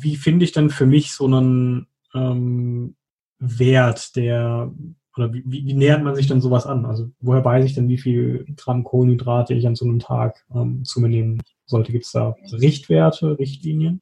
[0.00, 2.96] wie finde ich denn für mich so einen ähm,
[3.38, 4.72] Wert, der
[5.16, 6.84] oder wie, wie, nähert man sich denn sowas an?
[6.84, 10.82] Also woher weiß ich denn, wie viel Gramm Kohlenhydrate ich an so einem Tag ähm,
[10.84, 11.92] zu mir nehmen sollte?
[11.92, 14.00] Gibt es da Richtwerte, Richtlinien?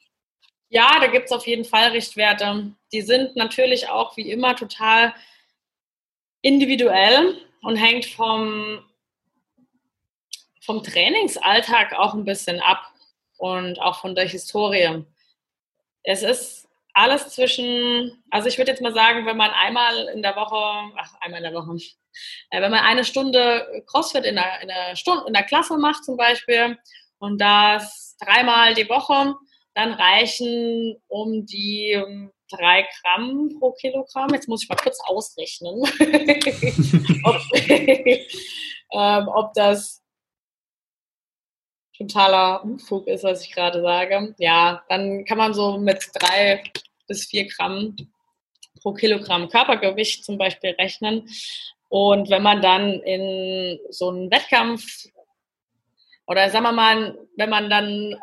[0.70, 2.72] Ja, da gibt es auf jeden Fall Richtwerte.
[2.90, 5.12] Die sind natürlich auch wie immer total
[6.44, 8.84] individuell und hängt vom,
[10.60, 12.82] vom Trainingsalltag auch ein bisschen ab
[13.38, 15.04] und auch von der Historie.
[16.02, 20.36] Es ist alles zwischen, also ich würde jetzt mal sagen, wenn man einmal in der
[20.36, 21.76] Woche, ach, einmal in der Woche,
[22.50, 26.04] äh, wenn man eine Stunde CrossFit in der, in der, Stunde, in der Klasse macht
[26.04, 26.78] zum Beispiel
[27.18, 29.34] und das dreimal die Woche,
[29.72, 32.00] dann reichen um die
[32.56, 34.30] drei Gramm pro Kilogramm.
[34.32, 35.80] Jetzt muss ich mal kurz ausrechnen,
[37.24, 37.40] ob,
[38.92, 40.02] ähm, ob das
[41.96, 44.34] totaler Unfug ist, was ich gerade sage.
[44.38, 46.62] Ja, dann kann man so mit drei
[47.06, 47.96] bis vier Gramm
[48.82, 51.28] pro Kilogramm Körpergewicht zum Beispiel rechnen.
[51.88, 55.06] Und wenn man dann in so einen Wettkampf
[56.26, 58.16] oder sagen wir mal, wenn man dann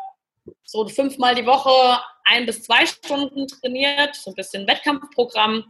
[0.64, 5.66] so fünfmal die Woche ein bis zwei Stunden trainiert, so ein bisschen Wettkampfprogramm,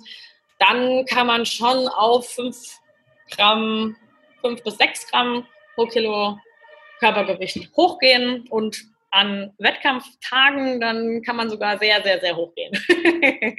[0.60, 2.78] dann kann man schon auf fünf
[3.32, 3.96] Gramm,
[4.42, 6.38] fünf bis sechs Gramm pro Kilo
[7.00, 12.72] Körpergewicht hochgehen und an Wettkampftagen, dann kann man sogar sehr, sehr, sehr hoch gehen.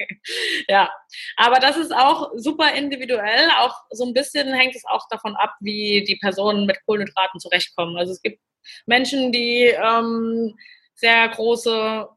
[0.67, 0.89] ja,
[1.37, 3.49] aber das ist auch super individuell.
[3.59, 7.97] Auch so ein bisschen hängt es auch davon ab, wie die Personen mit Kohlenhydraten zurechtkommen.
[7.97, 8.39] Also es gibt
[8.87, 10.55] Menschen, die ähm,
[10.95, 12.07] sehr große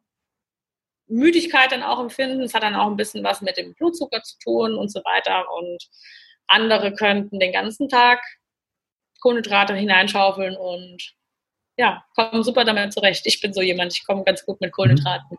[1.08, 2.42] Müdigkeit dann auch empfinden.
[2.42, 5.46] Es hat dann auch ein bisschen was mit dem Blutzucker zu tun und so weiter.
[5.52, 5.82] Und
[6.46, 8.20] andere könnten den ganzen Tag
[9.20, 11.14] Kohlenhydrate hineinschaufeln und
[11.78, 13.26] ja, kommen super damit zurecht.
[13.26, 15.38] Ich bin so jemand, ich komme ganz gut mit Kohlenhydraten.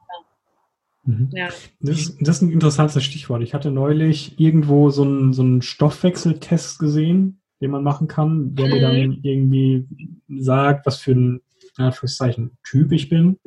[1.03, 1.29] Mhm.
[1.33, 1.49] Ja.
[1.79, 3.41] Das, ist, das ist ein interessantes Stichwort.
[3.41, 8.67] Ich hatte neulich irgendwo so einen, so einen Stoffwechseltest gesehen, den man machen kann, der
[8.67, 8.71] mhm.
[8.71, 9.19] mir dann mhm.
[9.23, 9.87] irgendwie
[10.37, 11.41] sagt, was für ein
[11.85, 13.39] Anführungszeichen Typ ich bin.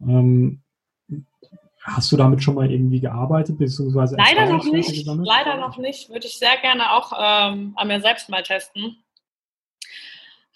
[0.00, 0.62] Ähm,
[1.82, 5.06] hast du damit schon mal irgendwie gearbeitet, beziehungsweise leider noch nicht.
[5.06, 6.10] Leider noch nicht.
[6.10, 9.02] Würde ich sehr gerne auch ähm, an mir selbst mal testen.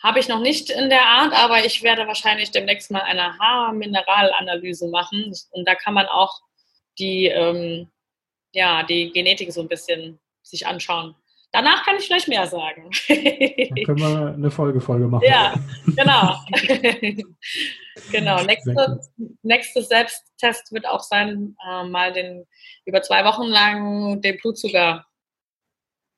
[0.03, 4.89] Habe ich noch nicht in der Art, aber ich werde wahrscheinlich demnächst mal eine Haarmineralanalyse
[4.89, 5.33] machen.
[5.51, 6.41] Und da kann man auch
[6.99, 7.89] die, ähm,
[8.53, 11.15] ja, die Genetik so ein bisschen sich anschauen.
[11.53, 12.91] Danach kann ich vielleicht mehr sagen.
[13.09, 15.25] Dann können wir eine Folgefolge machen.
[15.27, 16.39] Ja, genau.
[18.11, 18.43] genau.
[18.45, 19.01] Nächste,
[19.43, 22.47] nächstes Selbsttest wird auch sein, äh, mal den
[22.87, 25.05] über zwei Wochen lang den Blutzucker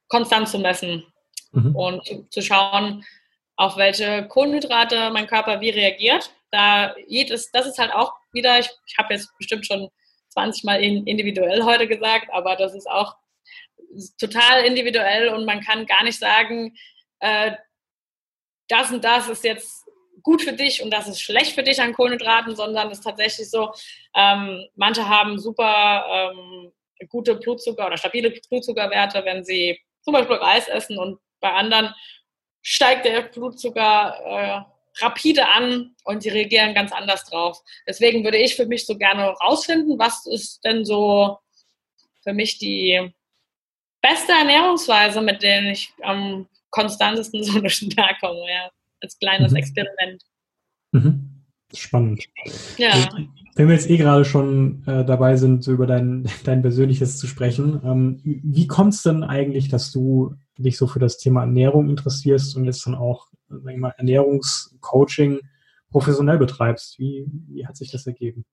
[0.07, 1.05] konstant zu messen
[1.51, 1.75] mhm.
[1.75, 3.05] und zu, zu schauen,
[3.57, 6.31] auf welche Kohlenhydrate mein Körper wie reagiert.
[6.53, 9.89] Da jedes, das ist halt auch wieder, ich, ich habe jetzt bestimmt schon
[10.29, 13.17] 20 Mal individuell heute gesagt, aber das ist auch
[14.19, 16.77] total individuell und man kann gar nicht sagen,
[17.21, 17.53] äh,
[18.69, 19.85] das und das ist jetzt
[20.23, 23.51] gut für dich und das ist schlecht für dich an Kohlenhydraten, sondern es ist tatsächlich
[23.51, 23.73] so,
[24.15, 26.73] ähm, manche haben super ähm,
[27.09, 31.95] gute Blutzucker oder stabile Blutzuckerwerte, wenn sie zum Beispiel Reis essen und bei anderen
[32.63, 37.61] steigt der Blutzucker äh, rapide an und die reagieren ganz anders drauf.
[37.87, 41.39] Deswegen würde ich für mich so gerne rausfinden, was ist denn so
[42.23, 43.13] für mich die
[44.05, 48.71] beste Ernährungsweise, mit der ich am konstantesten so durch den Tag komme, ja.
[49.01, 49.57] Als kleines mhm.
[49.57, 50.23] Experiment.
[50.93, 51.31] Mhm.
[51.75, 52.25] Spannend.
[52.77, 53.09] Ja.
[53.57, 57.27] Wenn wir jetzt eh gerade schon äh, dabei sind, so über dein, dein Persönliches zu
[57.27, 61.89] sprechen, ähm, wie kommt es denn eigentlich, dass du dich so für das Thema Ernährung
[61.89, 65.41] interessierst und jetzt dann auch, sagen mal, Ernährungscoaching
[65.91, 66.99] professionell betreibst?
[66.99, 68.45] Wie, wie hat sich das ergeben?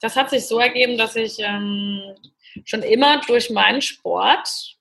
[0.00, 2.00] Das hat sich so ergeben, dass ich ähm,
[2.64, 4.73] schon immer durch meinen Sport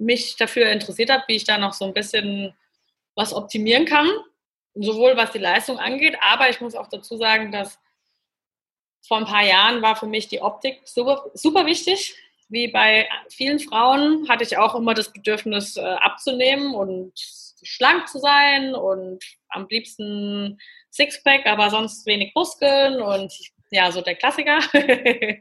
[0.00, 2.54] mich dafür interessiert habe, wie ich da noch so ein bisschen
[3.14, 4.08] was optimieren kann
[4.74, 7.78] sowohl was die Leistung angeht, aber ich muss auch dazu sagen, dass
[9.06, 12.14] vor ein paar Jahren war für mich die Optik super, super wichtig.
[12.48, 17.12] Wie bei vielen Frauen hatte ich auch immer das Bedürfnis äh, abzunehmen und
[17.62, 20.58] schlank zu sein und am liebsten
[20.90, 23.32] Sixpack, aber sonst wenig Muskeln und
[23.70, 24.58] ja, so der Klassiker.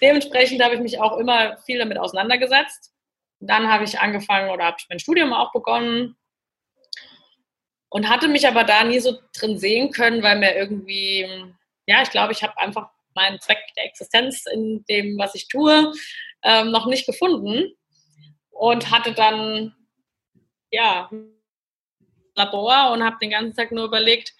[0.00, 2.92] Dementsprechend habe ich mich auch immer viel damit auseinandergesetzt.
[3.40, 6.16] Dann habe ich angefangen oder habe ich mein Studium auch begonnen
[7.88, 11.26] und hatte mich aber da nie so drin sehen können, weil mir irgendwie,
[11.86, 15.92] ja, ich glaube, ich habe einfach meinen Zweck der Existenz in dem, was ich tue,
[16.42, 17.72] ähm, noch nicht gefunden
[18.50, 19.74] und hatte dann,
[20.70, 21.10] ja,
[22.34, 24.34] Labor und habe den ganzen Tag nur überlegt,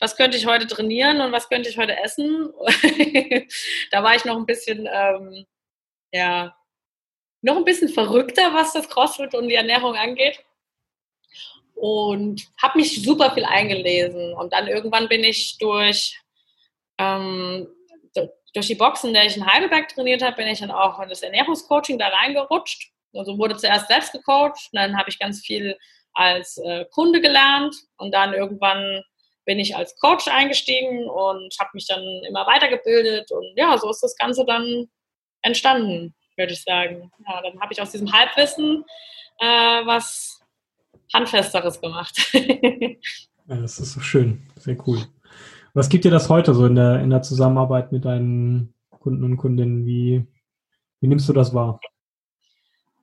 [0.00, 2.52] was könnte ich heute trainieren und was könnte ich heute essen.
[3.90, 5.44] da war ich noch ein bisschen, ähm,
[6.12, 6.56] ja,
[7.42, 10.44] noch ein bisschen verrückter, was das CrossFit und die Ernährung angeht.
[11.74, 14.34] Und habe mich super viel eingelesen.
[14.34, 16.20] Und dann irgendwann bin ich durch,
[16.98, 17.68] ähm,
[18.54, 21.08] durch die Boxen, in der ich in Heidelberg trainiert habe, bin ich dann auch in
[21.08, 22.90] das Ernährungscoaching da reingerutscht.
[23.14, 25.78] Also wurde zuerst selbst gecoacht, dann habe ich ganz viel
[26.12, 29.02] als äh, Kunde gelernt und dann irgendwann
[29.44, 34.02] bin ich als Coach eingestiegen und habe mich dann immer weitergebildet und ja, so ist
[34.02, 34.90] das Ganze dann
[35.42, 37.10] entstanden, würde ich sagen.
[37.26, 38.84] Ja, dann habe ich aus diesem Halbwissen
[39.38, 40.40] äh, was
[41.12, 42.16] Handfesteres gemacht.
[42.32, 45.00] ja, das ist so schön, sehr cool.
[45.74, 49.36] Was gibt dir das heute so in der, in der Zusammenarbeit mit deinen Kunden und
[49.36, 49.86] Kundinnen?
[49.86, 50.26] Wie,
[51.00, 51.80] wie nimmst du das wahr?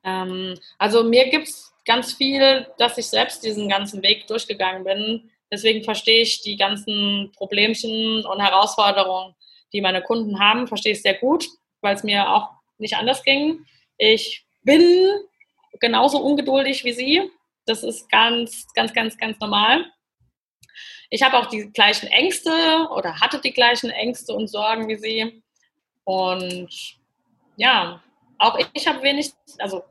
[0.04, 5.30] Ähm, also mir gibt es ganz viel, dass ich selbst diesen ganzen Weg durchgegangen bin.
[5.52, 9.36] Deswegen verstehe ich die ganzen Problemchen und Herausforderungen,
[9.74, 11.48] die meine Kunden haben, verstehe ich sehr gut,
[11.82, 13.66] weil es mir auch nicht anders ging.
[13.98, 15.10] Ich bin
[15.80, 17.32] genauso ungeduldig wie Sie.
[17.66, 19.86] Das ist ganz, ganz, ganz, ganz normal.
[21.10, 22.52] Ich habe auch die gleichen Ängste
[22.92, 25.44] oder hatte die gleichen Ängste und Sorgen wie Sie.
[26.04, 26.98] Und
[27.58, 28.04] ja,
[28.38, 29.84] auch ich habe wenig, also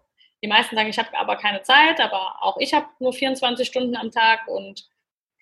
[0.43, 3.97] die meisten sagen, ich habe aber keine Zeit, aber auch ich habe nur 24 Stunden
[3.97, 4.87] am Tag und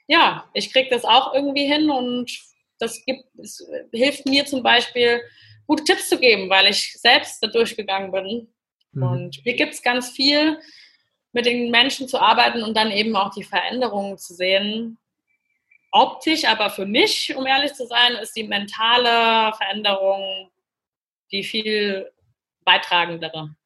[0.07, 2.31] ja, ich kriege das auch irgendwie hin und
[2.79, 3.25] das gibt,
[3.93, 5.23] hilft mir zum Beispiel,
[5.67, 8.49] gute Tipps zu geben, weil ich selbst da durchgegangen bin.
[8.93, 9.03] Mhm.
[9.03, 10.59] Und mir gibt es ganz viel,
[11.33, 14.99] mit den Menschen zu arbeiten und dann eben auch die Veränderungen zu sehen.
[15.91, 20.51] Optisch, aber für mich, um ehrlich zu sein, ist die mentale Veränderung
[21.33, 22.11] die viel
[22.65, 23.57] beitragendere.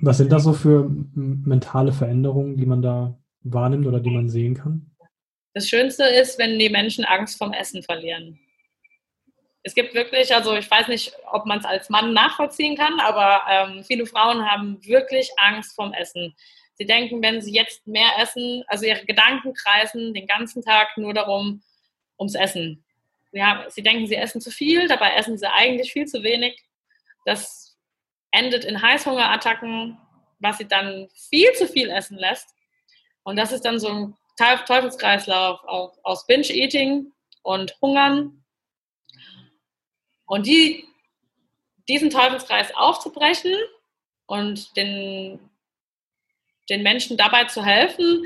[0.00, 4.54] Was sind das so für mentale Veränderungen, die man da wahrnimmt oder die man sehen
[4.54, 4.90] kann?
[5.54, 8.38] Das Schönste ist, wenn die Menschen Angst vom Essen verlieren.
[9.68, 13.42] Es gibt wirklich, also ich weiß nicht, ob man es als Mann nachvollziehen kann, aber
[13.50, 16.34] ähm, viele Frauen haben wirklich Angst vom Essen.
[16.76, 21.12] Sie denken, wenn sie jetzt mehr essen, also ihre Gedanken kreisen den ganzen Tag nur
[21.12, 21.62] darum,
[22.18, 22.82] ums Essen.
[23.30, 26.58] Sie, haben, sie denken, sie essen zu viel, dabei essen sie eigentlich viel zu wenig.
[27.26, 27.76] Das
[28.30, 29.98] endet in Heißhungerattacken,
[30.38, 32.54] was sie dann viel zu viel essen lässt.
[33.22, 35.60] Und das ist dann so ein Teufelskreislauf
[36.04, 38.42] aus Binge-Eating und Hungern.
[40.28, 40.84] Und die,
[41.88, 43.52] diesen Teufelskreis aufzubrechen
[44.26, 45.40] und den,
[46.68, 48.24] den Menschen dabei zu helfen,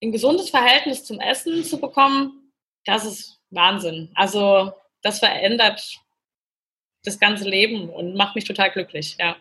[0.00, 2.52] ein gesundes Verhältnis zum Essen zu bekommen,
[2.84, 4.10] das ist Wahnsinn.
[4.14, 5.82] Also das verändert
[7.02, 9.36] das ganze Leben und macht mich total glücklich, ja.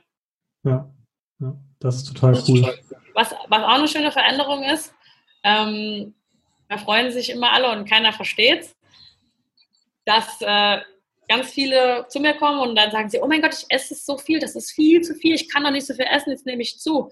[0.63, 0.91] Ja,
[1.39, 2.79] ja das ist total cool.
[3.13, 4.93] Was, was auch eine schöne Veränderung ist,
[5.43, 6.15] ähm,
[6.67, 8.73] da freuen sich immer alle und keiner versteht
[10.05, 10.79] dass äh,
[11.31, 14.17] ganz viele zu mir kommen und dann sagen sie, oh mein Gott, ich esse so
[14.17, 16.61] viel, das ist viel zu viel, ich kann doch nicht so viel essen, jetzt nehme
[16.61, 17.11] ich zu.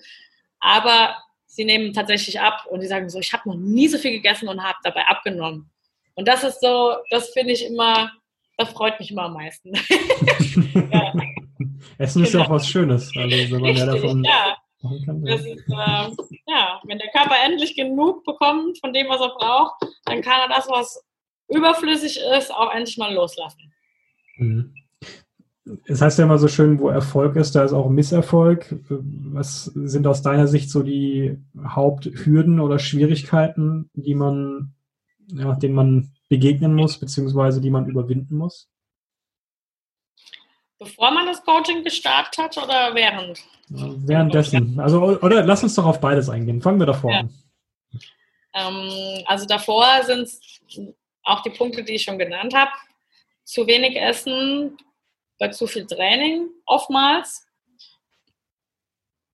[0.59, 4.11] Aber sie nehmen tatsächlich ab und sie sagen so, ich habe noch nie so viel
[4.11, 5.69] gegessen und habe dabei abgenommen.
[6.15, 8.11] Und das ist so, das finde ich immer
[8.59, 9.73] das freut mich immer am meisten.
[10.91, 11.13] ja.
[11.97, 13.09] Essen ist ja auch was Schönes.
[13.15, 14.57] Also wenn man Richtig, ja davon ja.
[15.05, 15.35] Kann, ja.
[15.35, 20.21] Ist, äh, ja, wenn der Körper endlich genug bekommt von dem, was er braucht, dann
[20.21, 21.05] kann er das, was
[21.47, 23.73] überflüssig ist, auch endlich mal loslassen.
[24.39, 24.73] Mhm.
[25.85, 28.75] Es heißt ja immer so schön, wo Erfolg ist, da ist auch Misserfolg.
[28.89, 34.73] Was sind aus deiner Sicht so die Haupthürden oder Schwierigkeiten, die man,
[35.27, 38.67] ja, denen man begegnen muss, beziehungsweise die man überwinden muss?
[40.79, 43.43] Bevor man das Coaching gestartet hat oder während?
[43.67, 44.79] Währenddessen.
[44.79, 46.61] Also, oder lass uns doch auf beides eingehen.
[46.61, 47.19] Fangen wir davor ja.
[47.19, 47.29] an.
[48.53, 50.61] Ähm, also davor sind es
[51.23, 52.71] auch die Punkte, die ich schon genannt habe.
[53.49, 54.77] Zu wenig Essen,
[55.39, 57.47] bei zu viel Training oftmals.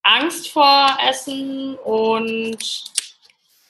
[0.04, 2.86] Angst vor Essen und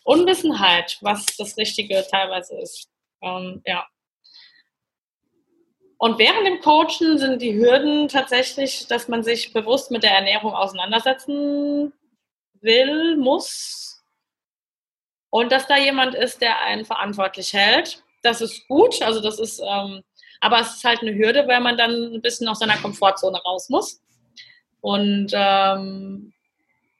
[0.03, 2.88] Unwissenheit, was das Richtige teilweise ist.
[3.23, 3.88] Ähm, ja.
[5.97, 10.53] Und während dem Coachen sind die Hürden tatsächlich, dass man sich bewusst mit der Ernährung
[10.53, 11.91] auseinandersetzen
[12.62, 14.03] will, muss.
[15.31, 18.03] Und dass da jemand ist, der einen verantwortlich hält.
[18.21, 19.01] Das ist gut.
[19.01, 20.03] Also das ist, ähm,
[20.41, 23.69] aber es ist halt eine Hürde, weil man dann ein bisschen aus seiner Komfortzone raus
[23.69, 24.02] muss.
[24.82, 26.34] Und ähm,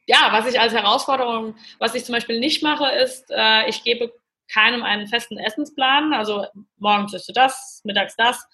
[0.08, 4.12] ja, was ich als Herausforderung, was ich zum Beispiel nicht mache, ist, äh, ich gebe
[4.52, 6.14] keinem einen festen Essensplan.
[6.14, 6.46] Also
[6.78, 8.46] morgens isst du das, mittags das,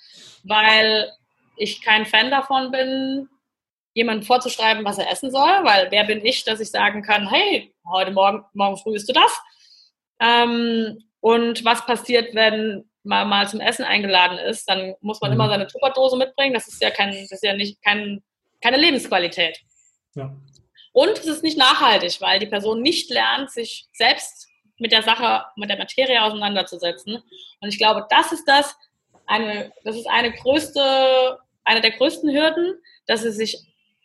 [0.44, 1.12] weil
[1.58, 3.30] ich kein Fan davon bin,
[3.94, 7.74] jemandem vorzuschreiben, was er essen soll, weil wer bin ich, dass ich sagen kann, hey,
[7.92, 9.42] heute Morgen, morgen früh isst du das.
[10.20, 15.36] Ähm, und was passiert, wenn man mal zum Essen eingeladen ist, dann muss man mhm.
[15.36, 16.54] immer seine Tupperdose mitbringen.
[16.54, 18.22] Das ist ja kein, das ist ja nicht kein,
[18.62, 19.60] keine Lebensqualität.
[20.16, 20.36] Ja.
[20.94, 25.46] Und es ist nicht nachhaltig, weil die Person nicht lernt, sich selbst mit der Sache,
[25.56, 27.24] mit der Materie auseinanderzusetzen.
[27.62, 28.76] Und ich glaube, das ist das,
[29.26, 33.58] eine, das ist eine größte, eine der größten Hürden, dass sie sich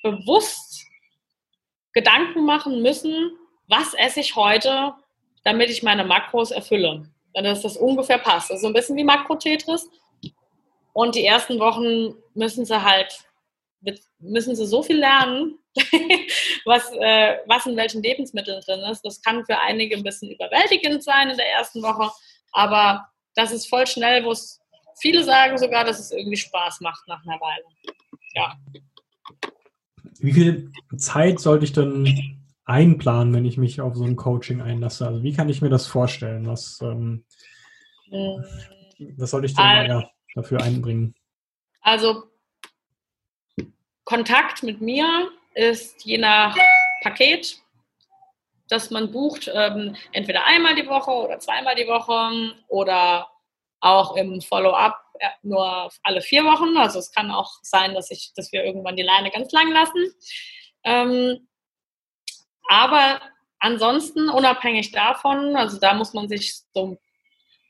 [0.02, 0.86] bewusst
[1.92, 3.36] Gedanken machen müssen,
[3.68, 4.92] was esse ich heute,
[5.42, 7.08] damit ich meine Makros erfülle.
[7.42, 8.50] Dass das ungefähr passt.
[8.50, 9.88] Ist so ein bisschen wie Makro-Tetris.
[10.94, 13.24] Und die ersten Wochen müssen sie halt,
[14.18, 15.58] müssen sie so viel lernen,
[16.64, 19.02] was, äh, was in welchen Lebensmitteln drin ist.
[19.02, 22.10] Das kann für einige ein bisschen überwältigend sein in der ersten Woche,
[22.52, 24.58] aber das ist voll schnell, wo es
[24.98, 27.64] viele sagen sogar, dass es irgendwie Spaß macht nach einer Weile.
[28.34, 28.54] Ja.
[30.18, 35.06] Wie viel Zeit sollte ich denn einplanen, wenn ich mich auf so ein Coaching einlasse?
[35.06, 36.46] Also wie kann ich mir das vorstellen?
[36.46, 37.24] Was, ähm,
[38.10, 38.44] hm.
[39.16, 41.14] was sollte ich denn also, ja, dafür einbringen?
[41.80, 42.24] Also
[44.04, 46.56] Kontakt mit mir ist je nach
[47.02, 47.56] Paket,
[48.68, 53.28] das man bucht, ähm, entweder einmal die Woche oder zweimal die Woche oder
[53.80, 56.76] auch im Follow-up äh, nur alle vier Wochen.
[56.76, 60.12] Also es kann auch sein, dass, ich, dass wir irgendwann die Leine ganz lang lassen.
[60.82, 61.46] Ähm,
[62.68, 63.20] aber
[63.58, 66.98] ansonsten, unabhängig davon, also da muss man sich so eine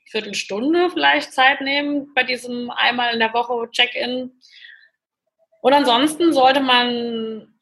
[0.09, 4.39] Viertelstunde vielleicht Zeit nehmen bei diesem einmal in der Woche Check-in.
[5.61, 7.53] Und ansonsten sollte man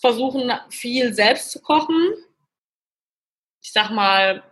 [0.00, 2.14] versuchen, viel selbst zu kochen.
[3.62, 4.42] Ich sag mal,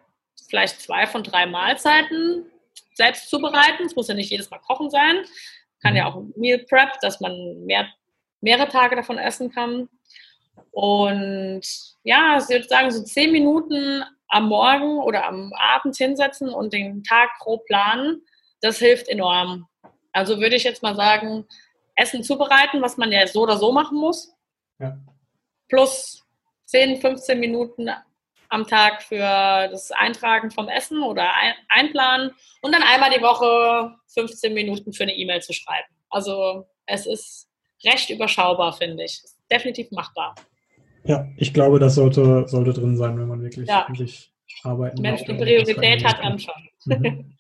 [0.49, 2.51] vielleicht zwei von drei Mahlzeiten
[2.95, 3.87] selbst zubereiten.
[3.87, 5.25] Es muss ja nicht jedes Mal kochen sein.
[5.81, 6.17] Kann ja mhm.
[6.17, 7.89] auch Meal Prep, dass man mehr,
[8.41, 9.89] mehrere Tage davon essen kann.
[10.71, 11.63] Und
[12.03, 17.05] ja, ich würde sagen, so zehn Minuten am Morgen oder am Abend hinsetzen und den
[17.05, 18.23] Tag grob planen,
[18.61, 19.67] das hilft enorm.
[20.13, 21.47] Also würde ich jetzt mal sagen,
[21.97, 24.33] Essen zubereiten, was man ja so oder so machen muss.
[24.81, 24.97] Ja
[25.69, 26.25] plus
[26.67, 27.91] 10, 15 Minuten
[28.49, 31.33] am Tag für das Eintragen vom Essen oder
[31.69, 32.31] Einplanen
[32.63, 35.89] und dann einmal die Woche 15 Minuten für eine E-Mail zu schreiben.
[36.11, 37.49] Also es ist
[37.85, 39.21] recht überschaubar, finde ich.
[39.55, 40.35] Definitiv machbar.
[41.05, 43.87] Ja, ich glaube, das sollte, sollte drin sein, wenn man wirklich, ja.
[43.89, 44.33] wirklich
[44.65, 46.55] arbeiten Mensch, die Priorität hat dann schon.
[46.87, 47.35] Mhm.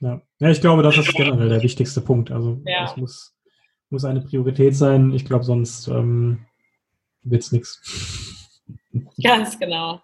[0.00, 0.22] Ja.
[0.38, 2.30] ja, ich glaube, das ist generell der wichtigste Punkt.
[2.30, 2.84] Also ja.
[2.84, 3.36] es muss,
[3.90, 5.12] muss eine Priorität sein.
[5.12, 6.46] Ich glaube, sonst ähm,
[7.22, 8.62] wird es nichts.
[9.22, 10.00] Ganz genau.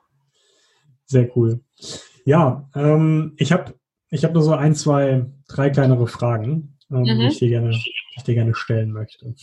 [1.07, 1.61] Sehr cool.
[2.25, 3.75] Ja, ähm, ich habe
[4.11, 7.21] ich hab nur so ein, zwei, drei kleinere Fragen, ähm, mhm.
[7.21, 7.71] die, ich dir gerne,
[8.17, 9.35] ich dir gerne stellen möchte.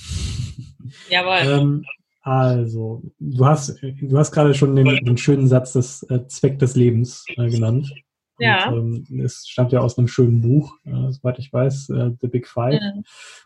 [1.10, 1.50] Jawohl.
[1.50, 1.86] Ähm,
[2.22, 6.76] also, du hast, du hast gerade schon den, den schönen Satz des äh, Zweck des
[6.76, 7.92] Lebens äh, genannt.
[8.38, 8.70] Ja.
[8.70, 12.28] Und, ähm, es stammt ja aus einem schönen Buch, äh, soweit ich weiß, äh, The
[12.28, 13.04] Big Five mhm.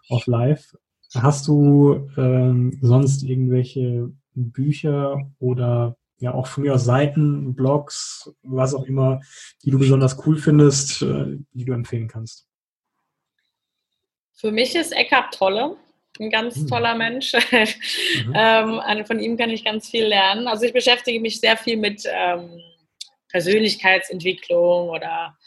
[0.09, 0.77] of Life.
[1.13, 8.73] Hast du ähm, sonst irgendwelche Bücher oder ja auch von mir aus Seiten, Blogs, was
[8.73, 9.21] auch immer,
[9.63, 12.47] die du besonders cool findest, äh, die du empfehlen kannst?
[14.33, 15.77] Für mich ist Eckhart Tolle
[16.19, 16.67] ein ganz hm.
[16.67, 17.34] toller Mensch.
[17.34, 18.34] Mhm.
[18.36, 20.47] ähm, von ihm kann ich ganz viel lernen.
[20.47, 22.61] Also ich beschäftige mich sehr viel mit ähm,
[23.30, 25.38] Persönlichkeitsentwicklung oder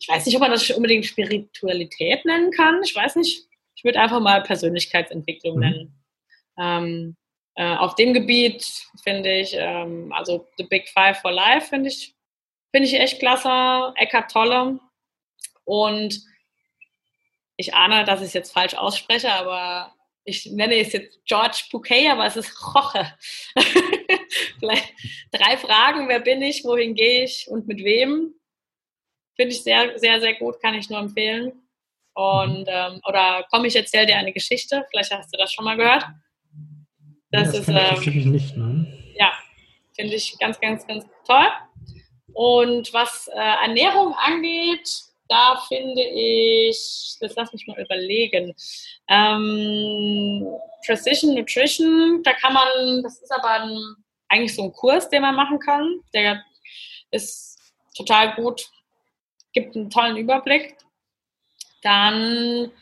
[0.00, 2.82] ich weiß nicht, ob man das unbedingt Spiritualität nennen kann.
[2.82, 3.46] Ich weiß nicht.
[3.76, 5.60] Ich würde einfach mal Persönlichkeitsentwicklung mhm.
[5.60, 6.04] nennen.
[6.58, 7.16] Ähm,
[7.54, 8.64] äh, auf dem Gebiet
[9.02, 12.14] finde ich, ähm, also The Big Five for Life finde ich,
[12.74, 13.92] finde ich echt klasse.
[13.96, 14.78] Eckhart Tolle.
[15.64, 16.20] Und
[17.60, 19.94] ich ahne, dass ich es jetzt falsch ausspreche, aber
[20.24, 23.06] ich nenne es jetzt George Bouquet, aber es ist Roche.
[24.58, 24.92] Vielleicht
[25.30, 28.34] drei Fragen, wer bin ich, wohin gehe ich und mit wem?
[29.36, 31.52] Finde ich sehr, sehr, sehr gut, kann ich nur empfehlen.
[32.14, 35.76] Und, ähm, oder komm, ich erzähle dir eine Geschichte, vielleicht hast du das schon mal
[35.76, 36.04] gehört.
[37.30, 37.68] Das, ja, das
[38.00, 39.14] ist ähm, nicht, ne?
[39.16, 39.32] ja,
[39.94, 41.46] finde ich ganz, ganz, ganz toll.
[42.32, 48.52] Und was äh, Ernährung angeht, da finde ich, das lass mich mal überlegen,
[49.08, 50.44] ähm,
[50.84, 53.78] Precision Nutrition, da kann man, das ist aber ein,
[54.28, 56.00] eigentlich so ein Kurs, den man machen kann.
[56.12, 56.42] Der
[57.12, 57.58] ist
[57.96, 58.68] total gut,
[59.52, 60.76] gibt einen tollen Überblick.
[61.82, 62.72] Dann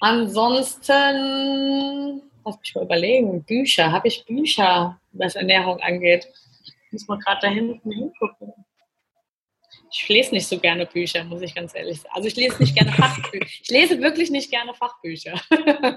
[0.00, 0.92] ansonsten,
[2.44, 6.28] lass mich mal überlegen, Bücher, habe ich Bücher, was Ernährung angeht?
[6.90, 8.52] Muss man gerade da hinten hingucken.
[9.92, 12.14] Ich lese nicht so gerne Bücher, muss ich ganz ehrlich sagen.
[12.14, 13.46] Also ich lese nicht gerne Fachbücher.
[13.62, 15.34] Ich lese wirklich nicht gerne Fachbücher.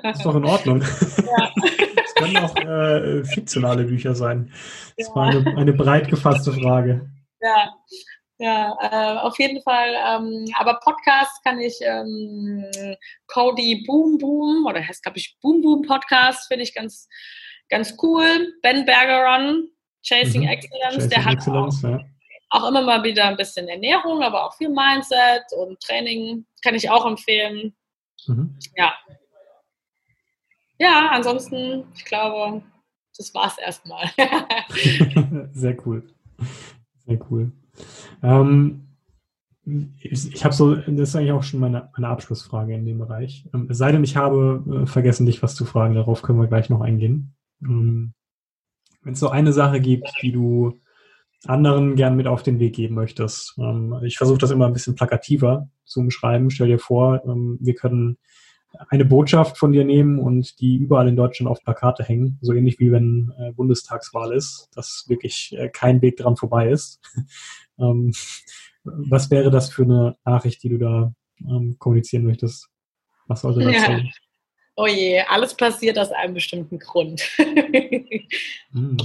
[0.04, 0.84] Das ist doch in Ordnung.
[1.26, 1.52] Ja.
[1.96, 4.52] Das können auch äh, fiktionale Bücher sein.
[4.98, 5.16] Das ja.
[5.16, 7.10] war eine, eine breit gefasste Frage.
[7.42, 7.74] Ja,
[8.38, 9.90] ja, äh, auf jeden Fall.
[9.90, 12.66] Ähm, aber Podcast kann ich ähm,
[13.28, 17.08] Cody Boom Boom oder heißt glaube ich Boom Boom Podcast finde ich ganz
[17.70, 18.54] ganz cool.
[18.62, 19.70] Ben Bergeron
[20.04, 20.50] Chasing mhm.
[20.50, 22.00] Excellence, Chasing der hat Excellence, auch, ja.
[22.50, 26.90] Auch, immer mal wieder ein bisschen Ernährung, aber auch viel Mindset und Training kann ich
[26.90, 27.76] auch empfehlen.
[28.28, 28.58] Mhm.
[28.76, 28.94] Ja.
[30.78, 32.62] Ja, ansonsten, ich glaube,
[33.18, 34.10] das war es erstmal.
[35.54, 36.04] Sehr cool.
[37.06, 37.52] Sehr cool.
[38.22, 38.86] Ähm,
[40.00, 43.48] ich, ich habe so, das ist eigentlich auch schon meine, meine Abschlussfrage in dem Bereich.
[43.54, 46.48] Ähm, es sei denn, ich habe äh, vergessen, dich was zu fragen, darauf können wir
[46.48, 47.36] gleich noch eingehen.
[47.62, 48.14] Ähm,
[49.02, 50.80] Wenn es so eine Sache gibt, die du
[51.46, 53.56] anderen gern mit auf den Weg geben möchtest.
[53.58, 56.50] Ähm, ich versuche das immer ein bisschen plakativer zu umschreiben.
[56.50, 58.18] Stell dir vor, ähm, wir können
[58.90, 62.80] eine Botschaft von dir nehmen und die überall in Deutschland auf Plakate hängen, so ähnlich
[62.80, 67.00] wie wenn äh, Bundestagswahl ist, dass wirklich äh, kein Weg dran vorbei ist.
[67.80, 68.12] ähm,
[68.84, 71.14] was wäre das für eine Nachricht, die du da
[71.80, 72.70] kommunizieren möchtest?
[73.28, 73.82] Was sollte das ja.
[73.82, 74.10] sein?
[74.76, 77.24] Oh je, alles passiert aus einem bestimmten Grund.
[78.72, 78.98] mm.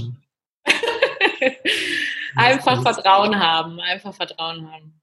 [2.35, 5.01] einfach Vertrauen haben, einfach Vertrauen haben.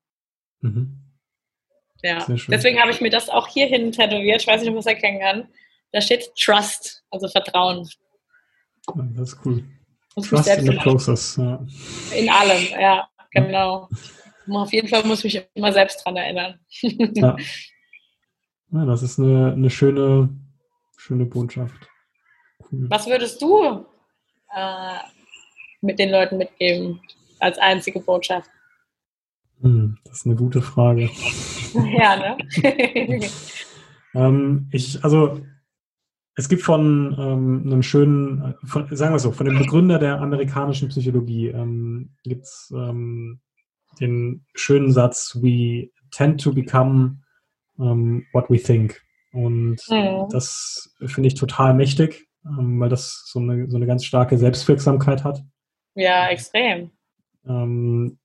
[0.60, 0.98] Mhm.
[2.02, 4.40] Ja, deswegen habe ich mir das auch hierhin tätowiert.
[4.40, 5.48] Ich weiß nicht, ob man es erkennen kann.
[5.92, 7.88] Da steht Trust, also Vertrauen.
[9.16, 9.64] Das ist cool.
[10.14, 11.36] Muss Trust in the process.
[11.36, 11.64] Ja.
[12.14, 13.88] In allem, ja, genau.
[14.50, 16.60] Auf jeden Fall muss ich mich immer selbst dran erinnern.
[16.80, 17.36] ja.
[18.70, 18.84] ja.
[18.84, 20.28] das ist eine, eine schöne,
[20.96, 21.88] schöne Botschaft.
[22.70, 22.86] Cool.
[22.88, 23.84] Was würdest du
[24.54, 24.98] äh,
[25.80, 27.00] mit den Leuten mitgeben
[27.40, 28.50] als einzige Botschaft?
[29.60, 31.10] Hm, das ist eine gute Frage.
[31.74, 32.38] Ja, ne?
[34.14, 35.38] ähm, ich, also
[36.34, 40.88] es gibt von ähm, einem schönen, von, sagen wir so, von dem Begründer der amerikanischen
[40.88, 43.40] Psychologie ähm, gibt es ähm,
[44.00, 47.18] den schönen Satz, we tend to become
[47.76, 49.00] um, what we think.
[49.32, 50.28] Und mhm.
[50.30, 55.24] das finde ich total mächtig, ähm, weil das so eine, so eine ganz starke Selbstwirksamkeit
[55.24, 55.42] hat.
[55.94, 56.92] Ja, extrem.
[57.48, 58.18] Ähm,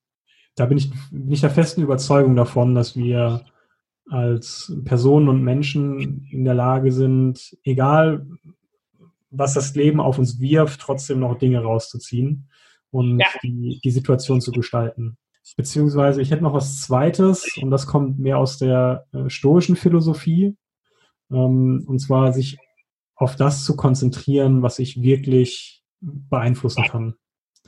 [0.56, 3.46] da bin ich, bin ich der festen Überzeugung davon, dass wir
[4.10, 8.28] als Personen und Menschen in der Lage sind, egal
[9.32, 12.50] was das Leben auf uns wirft, trotzdem noch Dinge rauszuziehen
[12.92, 13.26] und ja.
[13.42, 15.18] die, die Situation zu gestalten.
[15.58, 20.56] Beziehungsweise ich hätte noch was Zweites und das kommt mehr aus der äh, stoischen Philosophie.
[21.32, 22.58] Ähm, und zwar sich
[23.16, 27.16] auf das zu konzentrieren, was ich wirklich beeinflussen kann.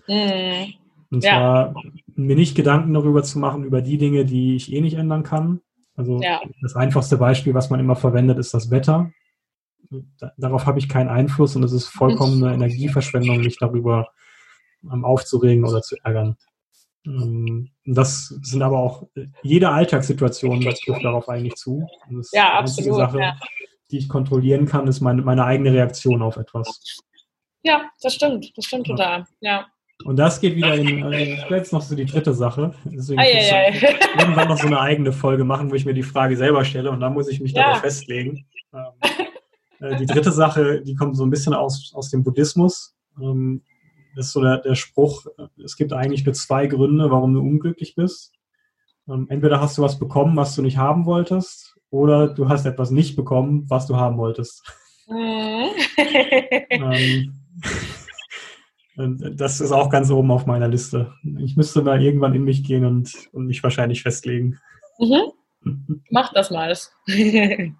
[0.07, 0.73] Mhm.
[1.15, 1.31] Und ja.
[1.31, 1.83] zwar
[2.15, 5.61] mir nicht Gedanken darüber zu machen, über die Dinge, die ich eh nicht ändern kann.
[5.95, 6.41] Also ja.
[6.61, 9.11] das einfachste Beispiel, was man immer verwendet, ist das Wetter.
[10.37, 14.09] Darauf habe ich keinen Einfluss und es ist vollkommene Energieverschwendung, mich darüber
[14.89, 16.35] aufzuregen oder zu ärgern.
[17.05, 19.07] Ähm, das sind aber auch,
[19.41, 21.87] jede Alltagssituation trifft darauf eigentlich zu.
[22.09, 22.97] das ja, absolut.
[22.97, 23.39] Sache, ja.
[23.91, 27.01] die ich kontrollieren kann, ist meine, meine eigene Reaktion auf etwas.
[27.63, 28.51] Ja, das stimmt.
[28.55, 29.25] Das stimmt total.
[29.39, 29.67] Ja.
[30.03, 32.73] Und das geht wieder in, äh, jetzt noch so die dritte Sache.
[32.83, 33.97] Deswegen ei, ei.
[34.19, 36.99] irgendwann noch so eine eigene Folge machen, wo ich mir die Frage selber stelle und
[36.99, 37.63] dann muss ich mich ja.
[37.63, 38.45] darauf festlegen.
[38.73, 39.11] Ähm,
[39.79, 42.95] äh, die dritte Sache, die kommt so ein bisschen aus, aus dem Buddhismus.
[43.21, 43.63] Ähm,
[44.15, 45.25] das ist so der, der Spruch,
[45.63, 48.33] es gibt eigentlich nur zwei Gründe, warum du unglücklich bist.
[49.09, 52.91] Ähm, entweder hast du was bekommen, was du nicht haben wolltest, oder du hast etwas
[52.91, 54.63] nicht bekommen, was du haben wolltest.
[55.07, 55.69] Mhm.
[56.69, 57.33] ähm,
[58.97, 61.13] das ist auch ganz oben auf meiner Liste.
[61.39, 64.59] Ich müsste mal irgendwann in mich gehen und, und mich wahrscheinlich festlegen.
[64.99, 65.31] Mhm.
[66.09, 66.75] Mach das mal.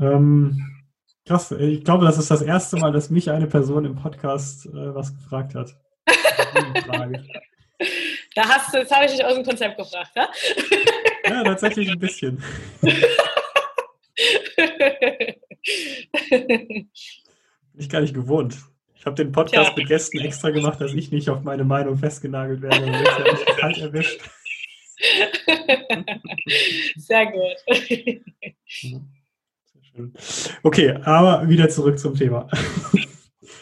[0.00, 0.82] ähm,
[1.26, 4.94] krass, ich glaube, das ist das erste Mal, dass mich eine Person im Podcast äh,
[4.94, 5.76] was gefragt hat.
[8.34, 10.26] Da hast du, jetzt habe ich dich aus dem Konzept gebracht, ja?
[11.26, 12.42] ja, tatsächlich ein bisschen.
[12.80, 12.96] Bin
[17.76, 18.56] ich gar nicht gewohnt.
[19.02, 19.76] Ich habe den Podcast ja.
[19.76, 22.86] mit Gästen extra gemacht, dass ich nicht auf meine Meinung festgenagelt werde.
[22.86, 24.20] Und jetzt habe ich kalt erwischt.
[26.98, 27.56] Sehr gut.
[27.66, 28.20] Sehr
[28.64, 29.10] schön.
[30.62, 32.46] Okay, aber wieder zurück zum Thema.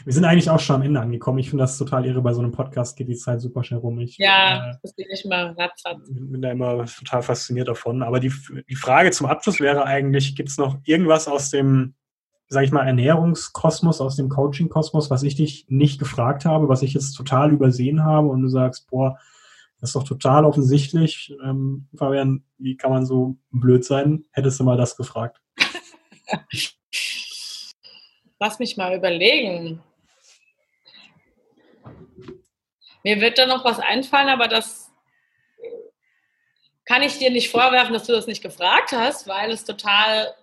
[0.05, 1.38] Wir sind eigentlich auch schon am Ende angekommen.
[1.38, 2.20] Ich finde das total irre.
[2.20, 3.99] Bei so einem Podcast geht die Zeit super schnell rum.
[3.99, 6.07] Ich, ja, äh, das geht nicht mal ratzfatz.
[6.11, 8.03] bin da immer total fasziniert davon.
[8.03, 8.30] Aber die,
[8.68, 11.95] die Frage zum Abschluss wäre eigentlich, gibt es noch irgendwas aus dem,
[12.51, 16.93] sage ich mal, Ernährungskosmos, aus dem Coaching-Kosmos, was ich dich nicht gefragt habe, was ich
[16.95, 19.17] jetzt total übersehen habe und du sagst, boah,
[19.81, 21.33] das ist doch total offensichtlich.
[21.45, 24.27] Ähm, Fabian, wie kann man so blöd sein?
[24.33, 25.41] Hättest du mal das gefragt?
[28.41, 29.81] Lass mich mal überlegen.
[33.05, 34.91] Mir wird da noch was einfallen, aber das
[36.85, 40.35] kann ich dir nicht vorwerfen, dass du das nicht gefragt hast, weil es total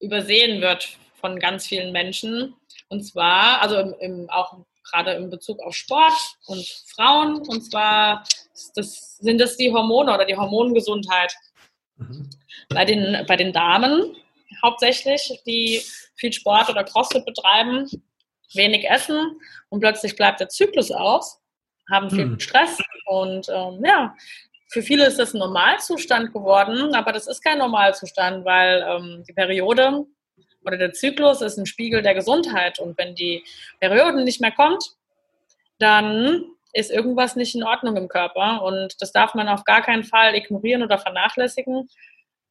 [0.00, 2.54] übersehen wird von ganz vielen Menschen.
[2.88, 4.58] Und zwar, also im, im, auch
[4.90, 6.14] gerade in Bezug auf Sport
[6.46, 7.38] und Frauen.
[7.48, 8.24] Und zwar
[8.74, 11.34] das, sind das die Hormone oder die Hormongesundheit.
[11.96, 12.30] Mhm.
[12.68, 14.16] Bei, den, bei den Damen
[14.62, 15.82] hauptsächlich, die
[16.14, 17.88] viel Sport oder CrossFit betreiben,
[18.54, 19.38] wenig essen
[19.68, 21.40] und plötzlich bleibt der Zyklus aus,
[21.90, 22.40] haben viel mhm.
[22.40, 24.14] Stress und ähm, ja,
[24.68, 29.32] für viele ist das ein Normalzustand geworden, aber das ist kein Normalzustand, weil ähm, die
[29.32, 30.06] Periode
[30.64, 32.80] oder der Zyklus ist ein Spiegel der Gesundheit.
[32.80, 33.44] Und wenn die
[33.78, 34.84] Periode nicht mehr kommt,
[35.78, 38.62] dann ist irgendwas nicht in Ordnung im Körper.
[38.62, 41.88] Und das darf man auf gar keinen Fall ignorieren oder vernachlässigen.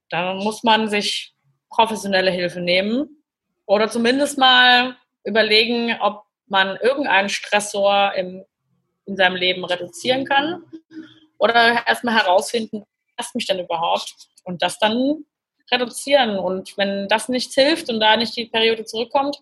[0.10, 1.34] Da muss man sich
[1.70, 3.24] professionelle Hilfe nehmen
[3.66, 4.96] oder zumindest mal
[5.26, 8.46] überlegen, ob man irgendeinen Stressor im,
[9.06, 10.64] in seinem Leben reduzieren kann
[11.38, 12.84] oder erstmal herausfinden,
[13.18, 14.14] was mich denn überhaupt?
[14.44, 15.26] Und das dann
[15.72, 16.38] reduzieren.
[16.38, 19.38] Und wenn das nichts hilft und da nicht die Periode zurückkommt,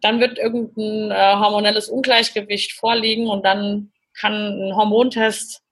[0.00, 5.62] dann wird irgendein äh, hormonelles Ungleichgewicht vorliegen und dann kann ein Hormontest,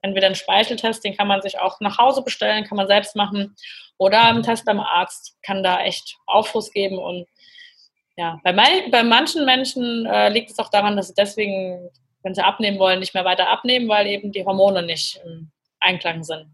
[0.00, 3.56] entweder ein Speicheltest, den kann man sich auch nach Hause bestellen, kann man selbst machen,
[3.98, 6.98] oder ein Test beim Arzt kann da echt Aufschluss geben.
[6.98, 7.26] Und
[8.16, 11.90] ja, bei, mein, bei manchen Menschen äh, liegt es auch daran, dass sie deswegen,
[12.28, 15.50] wenn sie abnehmen wollen, nicht mehr weiter abnehmen, weil eben die Hormone nicht im
[15.80, 16.44] Einklang sind.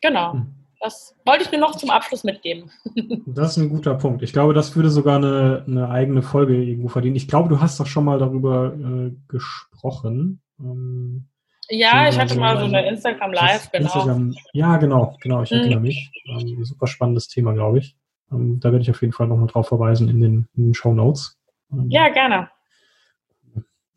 [0.00, 0.34] Genau.
[0.34, 0.54] Hm.
[0.80, 2.70] Das wollte ich mir noch zum Abschluss mitgeben.
[3.26, 4.22] Das ist ein guter Punkt.
[4.22, 7.16] Ich glaube, das würde sogar eine, eine eigene Folge irgendwo verdienen.
[7.16, 10.40] Ich glaube, du hast doch schon mal darüber äh, gesprochen.
[10.60, 11.26] Ähm,
[11.68, 13.84] ja, ich hatte mal so eine Instagram Live, genau.
[13.84, 15.86] Instagram, ja, genau, genau, ich erinnere mhm.
[15.86, 16.10] mich.
[16.28, 17.96] Ähm, super spannendes Thema, glaube ich.
[18.32, 20.94] Ähm, da werde ich auf jeden Fall nochmal drauf verweisen in den, in den Show
[20.94, 21.38] Notes.
[21.72, 22.48] Ähm, ja, gerne.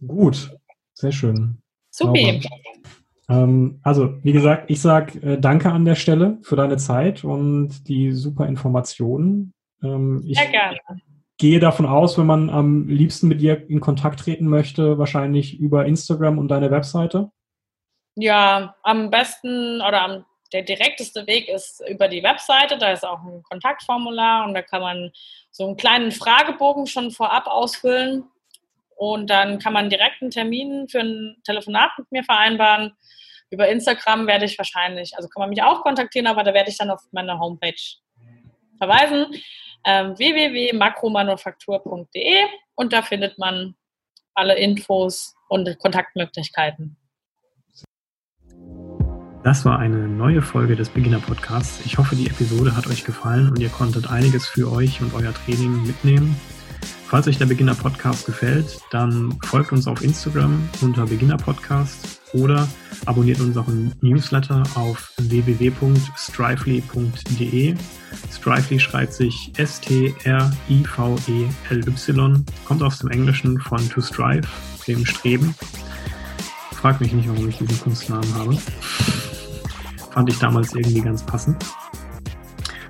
[0.06, 0.52] Gut,
[0.94, 1.62] sehr schön.
[1.90, 2.42] Supi.
[3.30, 7.88] Ähm, also, wie gesagt, ich sage äh, danke an der Stelle für deine Zeit und
[7.88, 9.54] die super Informationen.
[9.82, 10.78] Ähm, ich sehr gerne.
[11.38, 15.86] gehe davon aus, wenn man am liebsten mit dir in Kontakt treten möchte, wahrscheinlich über
[15.86, 17.32] Instagram und deine Webseite.
[18.16, 22.78] Ja, am besten oder am der direkteste Weg ist über die Webseite.
[22.78, 25.12] Da ist auch ein Kontaktformular und da kann man
[25.52, 28.26] so einen kleinen Fragebogen schon vorab ausfüllen.
[28.96, 32.94] Und dann kann man direkt einen Termin für ein Telefonat mit mir vereinbaren.
[33.50, 36.78] Über Instagram werde ich wahrscheinlich, also kann man mich auch kontaktieren, aber da werde ich
[36.78, 37.74] dann auf meine Homepage
[38.78, 39.26] verweisen.
[39.86, 43.76] Ähm, www.makromanufaktur.de und da findet man
[44.34, 46.96] alle Infos und Kontaktmöglichkeiten.
[49.44, 51.86] Das war eine neue Folge des Beginner Podcasts.
[51.86, 55.34] Ich hoffe, die Episode hat euch gefallen und ihr konntet einiges für euch und euer
[55.34, 56.40] Training mitnehmen.
[57.14, 62.68] Falls euch der Beginner Podcast gefällt, dann folgt uns auf Instagram unter Beginner Podcast oder
[63.06, 67.76] abonniert unseren Newsletter auf www.strively.de.
[68.32, 70.16] Strively schreibt sich S-T-R-I-V-E-L-Y,
[72.66, 74.48] kommt aus dem Englischen von to strive,
[74.88, 75.54] dem Streben.
[76.72, 78.58] Frag mich nicht, warum ich diesen Kunstnamen habe.
[80.10, 81.64] Fand ich damals irgendwie ganz passend.